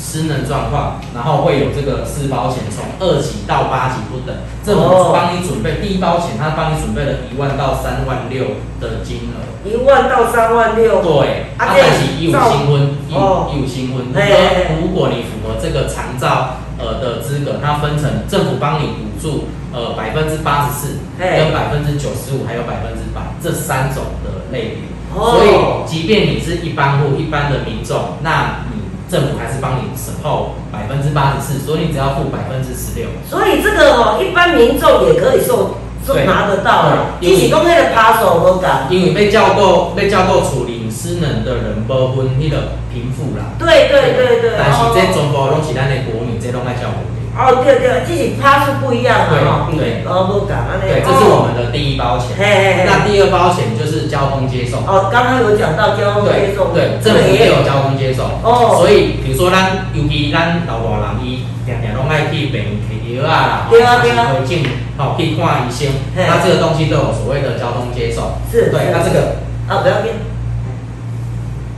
[0.01, 4.35] 失能状况，然后会有这个四包险，从二级到八级不等，
[4.65, 9.45] 政哦府帮你准备第一包险，他帮你准备了一万到三万六的金额。
[9.63, 11.03] 一万到三万六。
[11.03, 14.07] 对，啊，啊这但是伊有新婚，伊哦有伊有新婚。
[14.11, 24.91] 嘿嘿嘿如果你符合这个长照呃的资格，它分成政府帮你补助呃百分之八十四，跟百分之九十五，还有百分之百这三种的类别。
[25.13, 25.51] 哦所以，
[25.85, 28.70] 即便你是一般户、一般的民众，那你
[29.11, 33.09] 政府还是帮你审后百分之八十四，所以你只要付百分之十六。
[33.29, 35.75] 所以这个哦，一般民众也可以受
[36.07, 38.87] 受拿得到的，对一起公开的扒手都敢。
[38.89, 43.51] 因为被叫过被叫过处理失能的人，包分那个贫富啦。
[43.59, 44.51] 对对对对。
[44.57, 47.10] 但是哦这全部拢是咱的国民，这拢爱照顾的。
[47.31, 52.35] 哦，对对，自己趴是不一样的哈，对对哦，不敢啊，对，这是我们的第一包钱。
[52.37, 54.83] 嘿嘿嘿那第二包钱就是交通接送。
[54.83, 58.25] 哦，刚刚有讲到交通接送，对，政府也有交通接送。
[58.43, 64.67] 哦，所以比如说咱，尤其咱老大人伊常常拢爱去病院摕药啊，对啊对啊，去
[64.97, 68.35] 好去看医生，那这个东西都有所谓的交通接送。
[68.51, 69.39] 是，对，那这个
[69.71, 70.15] 啊，不要变。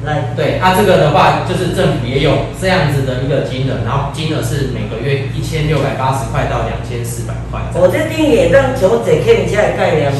[0.04, 7.62] 来，对，它这个的话，就是政府也有这样子的一个金额，然后金额是每个月一千六百八十块到两千四百块。
[7.74, 10.20] 我这订也让求者看起来概念是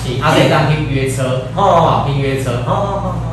[0.00, 3.28] 是，它可以当去约车，哦，去约车，哦哦哦哦。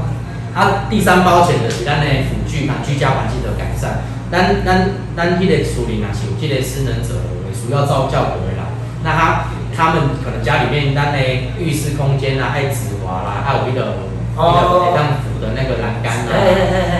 [0.53, 4.03] 它第三包险的是咱的辅具嘛，居家环境的改善。
[4.29, 7.15] 咱咱咱迄个处理若是有这个失能者
[7.47, 8.67] 为主要照教回来，
[9.01, 11.19] 那他他们可能家里面咱的
[11.57, 14.14] 浴室空间啊，爱紫滑啦，还有迄个。
[14.35, 16.35] 哦，这样扶的那个栏杆啊，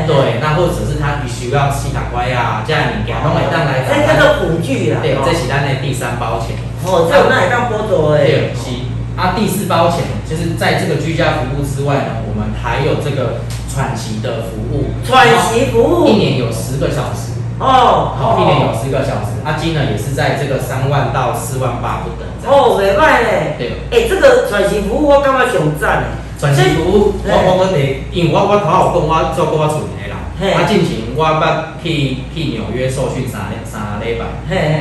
[0.07, 3.83] 对，那或者是他必须要吸卡乖啊，这样你给弄来当来。
[3.83, 5.03] 这叫做辅具啊。
[5.03, 6.55] 对，这是咱的第三包钱。
[6.87, 8.23] 哦，这有那也当波多哎。
[8.23, 8.87] 对，是。
[9.19, 14.95] 啊，第四包钱就是在这个居家服务之外呢，我们还有这个喘息的服务。
[15.03, 16.07] 喘息服务。
[16.07, 17.35] 一年有十个小时。
[17.59, 18.15] 哦。
[18.15, 22.23] 好，一年有十个小时，啊，金呢也是在这个三万到四万八不等。
[22.47, 23.55] 哦，没坏嘞。
[23.59, 23.83] 对。
[23.91, 26.23] 哎，这个喘息服务我感觉上赞诶。
[26.37, 30.27] 喘息服务，我我我哋，因为我我头有讲，我做过我厝的啦。
[30.35, 34.27] 啊，进前我捌去去纽约受训三三礼拜。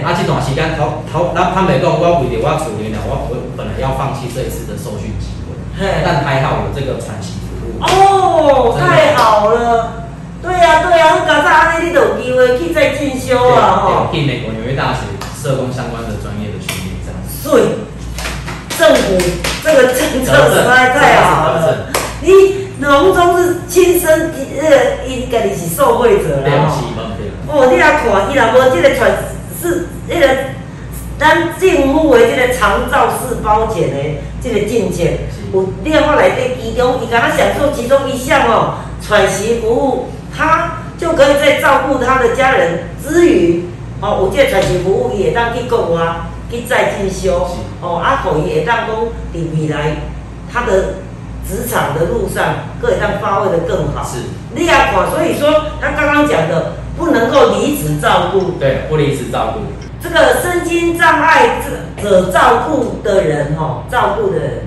[0.03, 5.55] 啊，这段时间头头，咱坦白讲，我为着我厝的啦，我我本来要放弃这一次的受训机会。
[6.03, 7.79] 但还好有这个喘息服务。
[7.79, 10.11] 哦，太好了。
[10.43, 13.81] 对呀对呀，我刚才安尼，你都有机会去再进修啊！
[13.81, 14.13] 吼。
[14.13, 15.07] 去美国纽约大学
[15.41, 17.17] 社工相关的专业的训练，这样。
[17.47, 17.94] 对。
[18.79, 19.19] 政府
[19.63, 21.87] 这个政策实在太好了，
[22.21, 26.73] 你农中是亲身呃，应该你是受惠者了
[27.47, 29.13] 哦，你来看，伊若无这个传
[29.63, 30.27] 是那个
[31.19, 33.97] 咱政府的这个长照式保险的
[34.43, 35.05] 这个政策，
[35.53, 43.67] 有另外内底其中，伊敢若享受其中一项哦，喘息服务，他就可以在照顾他的家人之余，
[44.01, 46.03] 哦，有这喘息服务也当去国外。
[46.51, 47.49] 去再进修
[47.85, 48.97] 哦，阿可伊会当讲，
[49.35, 49.97] 伫未来
[50.51, 50.95] 他的
[51.47, 52.43] 职场的路上，
[52.81, 54.03] 可以当发挥的更好。
[54.03, 54.21] 是，
[54.55, 58.53] 你也看，所以说他刚刚讲的，不能够离职照顾。
[58.59, 59.61] 对，不离职照顾。
[60.01, 61.61] 这个身心障碍
[62.03, 64.63] 者照顾的人，哦，照顾的人，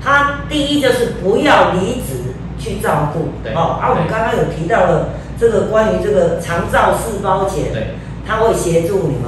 [0.00, 3.30] 他第一就是不要离职去照顾。
[3.42, 7.94] 对，哦，啊，我们刚刚有提到了这个关于这个长照四包钱，对，
[8.24, 9.24] 他会协助你们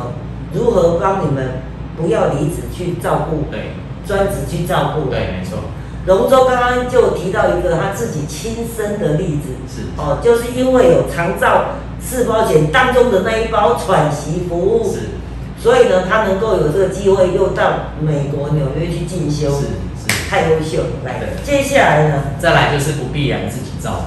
[0.54, 1.60] 如何帮你们。
[2.02, 3.74] 不要离职去照顾，对，
[4.04, 5.58] 专职去照顾，对，没错。
[6.04, 9.82] 龙舟刚刚就提到一个他自己亲身的例子，是。
[9.96, 14.58] 哦，就是因为有长照四包险当中的那一包喘息服。
[14.58, 15.10] 务，是，
[15.62, 19.66] 所以呢，他能够有这个机会又到美国纽约去进修，是
[20.02, 20.82] 是，太优秀。
[21.04, 22.24] 来，接下来呢？
[22.40, 24.06] 再来就是不必然自己照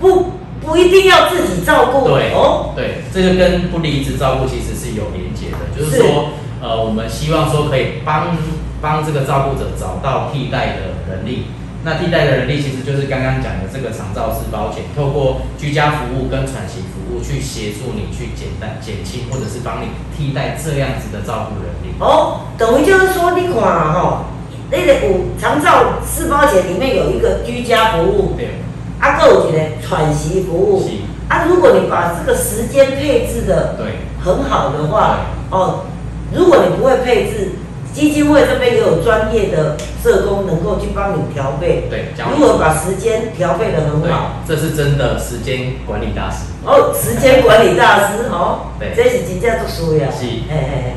[0.00, 0.32] 顾，不
[0.66, 6.28] 不一定要自己照顾，对哦，对，这个跟不离职照顾其实是有连结的，就是说。
[6.62, 8.36] 呃，我们希望说可以帮
[8.80, 11.46] 帮这个照顾者找到替代的人力。
[11.82, 21.98] 那替代的人力其实就是刚刚讲的这个长照式保险，透过居家服务跟喘息服务去协助你去简单减轻，或者是帮你替代这样子的照顾人力。
[21.98, 24.26] 哦，等于就是说你看哈，
[24.70, 28.60] 那个有长照式保险里面有一个居家服务，对，
[29.00, 30.88] 啊，够有呢喘息服务，
[31.28, 35.16] 啊，如果你把这个时间配置的对很好的话，
[35.50, 35.86] 哦。
[36.34, 37.52] 如果你不会配置，
[37.92, 41.84] 基金会这边也有专业的社工能够去帮你调配。
[41.90, 44.40] 对，如何把时间调配的很好？
[44.48, 46.44] 这是真的时间管理大师。
[46.64, 50.08] 哦，时间管理大师哦，对，这是真正读书呀。
[50.10, 50.24] 是。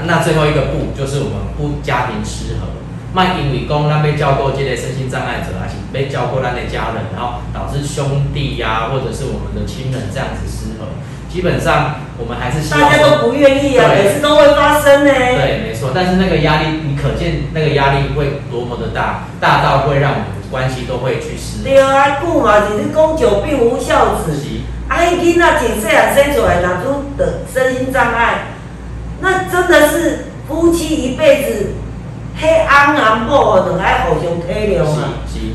[0.05, 2.67] 那最后一个步就是我们不家庭失和，
[3.11, 10.87] 卖因为讲咱被照顾这类身心障碍者，还是要照顾咱的家人，然后导致兄弟呀，或者是我们的亲人这样子失和。
[11.35, 15.11] 基本上我们还是希望大家都不愿意啊，每次都会发生呢。
[15.11, 15.91] 对，没错。
[15.93, 21.61] 但是那个压力，你可见那个压力会多么的大，大到会让我们关系都会去失。
[21.61, 24.31] 对啊，故嘛就是讲久病无孝子。
[24.87, 28.55] 啊，伊囡仔从细啊生出来，哪都的身心障碍，
[29.19, 31.73] 那真的是夫妻一辈子。
[32.39, 35.13] 迄翁阿某哦，就爱互相体谅啊！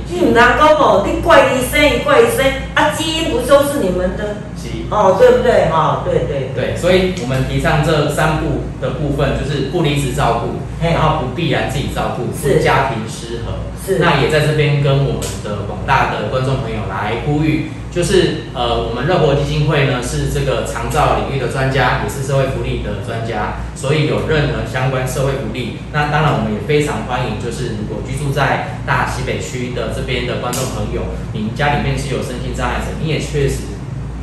[0.09, 4.37] 你唔通讲哦，你怪医生，伊怪医生，啊，基因不就是你们的？
[4.57, 5.69] 是哦，对不对？
[5.71, 6.77] 哈，对对对。
[6.77, 13.53] 所以我们提倡这三步的部分，就是不离职照顾，然后不必然自己照顾，是家庭失和，
[13.99, 33.75] 那也在这边跟我们的广大的观众朋友来呼吁，就是呃，我们乐活基金会呢是这个长照领域的专家，也是社会福利的专家，所以有任何相关社会福利，那当然我们也非常欢迎，就是如果居住在大西北区的这边的观众朋友，您家里面是有身心障碍者，你也确实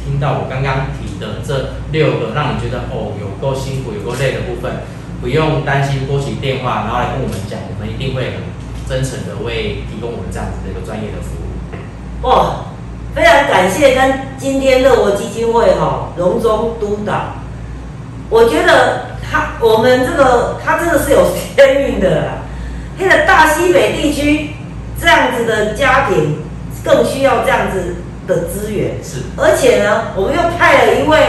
[0.04, 4.88] 听到我刚刚提的这六个让你觉得哦有够辛苦、有够累的部分，
[5.20, 8.40] 不用担心拨起电话，然后来跟我们讲，我们一定会很
[8.88, 12.28] 真诚的为提供我们这样子的一个专业的服务。
[12.28, 12.66] 哇，
[13.14, 17.36] 非常感谢跟今天乐活基金会哈荣中督导，
[18.30, 22.24] 我觉得他我们这个他真的是有天运的啦。
[22.98, 24.52] 现在大西北地区
[25.00, 26.40] 这样子的家庭
[26.84, 31.20] 更需要这样子的资源，是，而且呢，我们又派了一位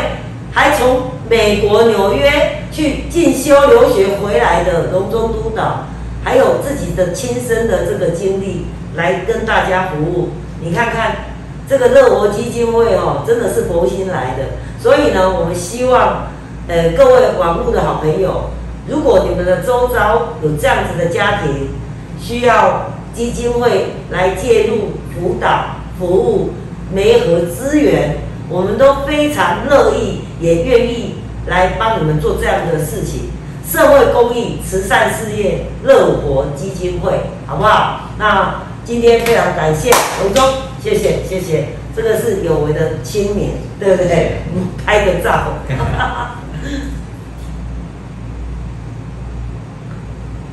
[0.53, 5.85] 还从美国纽约去进修留学回来的荣中督导，
[6.25, 10.31] 还有自己的亲身的这个经历来跟大家服务。
[10.61, 11.17] 你看看
[11.69, 14.45] 这个乐活基金会哦，真的是佛心来的。
[14.81, 16.29] 所以呢，我们希望
[16.69, 18.51] 呃各位网络的好朋友，
[18.89, 21.69] 如果你们的周遭有这样子的家庭，
[22.21, 26.51] 需要基金会来介入辅导服务。
[26.91, 28.17] 媒合资源，
[28.49, 31.17] 我们都非常乐意，也愿意
[31.47, 33.29] 来帮你们做这样的事情。
[33.71, 38.09] 社会公益、慈善事业，乐活基金会，好不好？
[38.19, 39.91] 那今天非常感谢
[40.23, 40.43] 龙中，
[40.83, 44.39] 谢谢谢谢，这个是有为的青年，对不对？
[44.87, 45.53] 拍个照。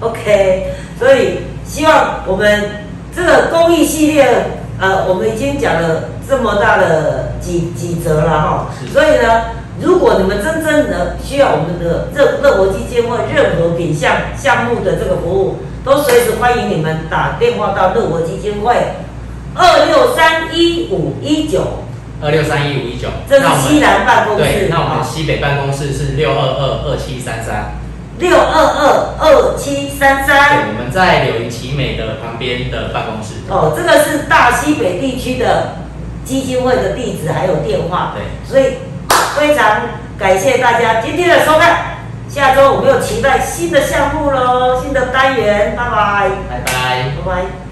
[0.01, 2.83] OK，所以希望我们
[3.15, 4.27] 这个公益系列，
[4.77, 6.09] 呃，我们已经讲了。
[6.27, 9.43] 这么大的几几折了哈，所以呢，
[9.81, 18.73] 如果你们真正的需要我们的乐乐活基金会任何品项项目的这个服务，都随时欢迎你们打电话到乐活基金会
[19.53, 21.83] 二六三一五一九
[22.21, 24.43] 二六三一五一九，这是西南办公室。
[24.43, 27.75] 对，那我们西北办公室是六二二二七三三
[28.17, 30.49] 六二二二七三三。
[30.49, 33.41] 对，我们在柳营奇美的旁边的办公室。
[33.49, 35.83] 哦，这个是大西北地区的。
[36.25, 38.77] 基金会的地址还有电话，对，所以
[39.37, 39.81] 非常
[40.17, 41.95] 感谢大家今天的收看。
[42.27, 46.71] 下周我们又期待新的项目喽，新的单元，拜拜，拜拜，
[47.15, 47.64] 拜拜。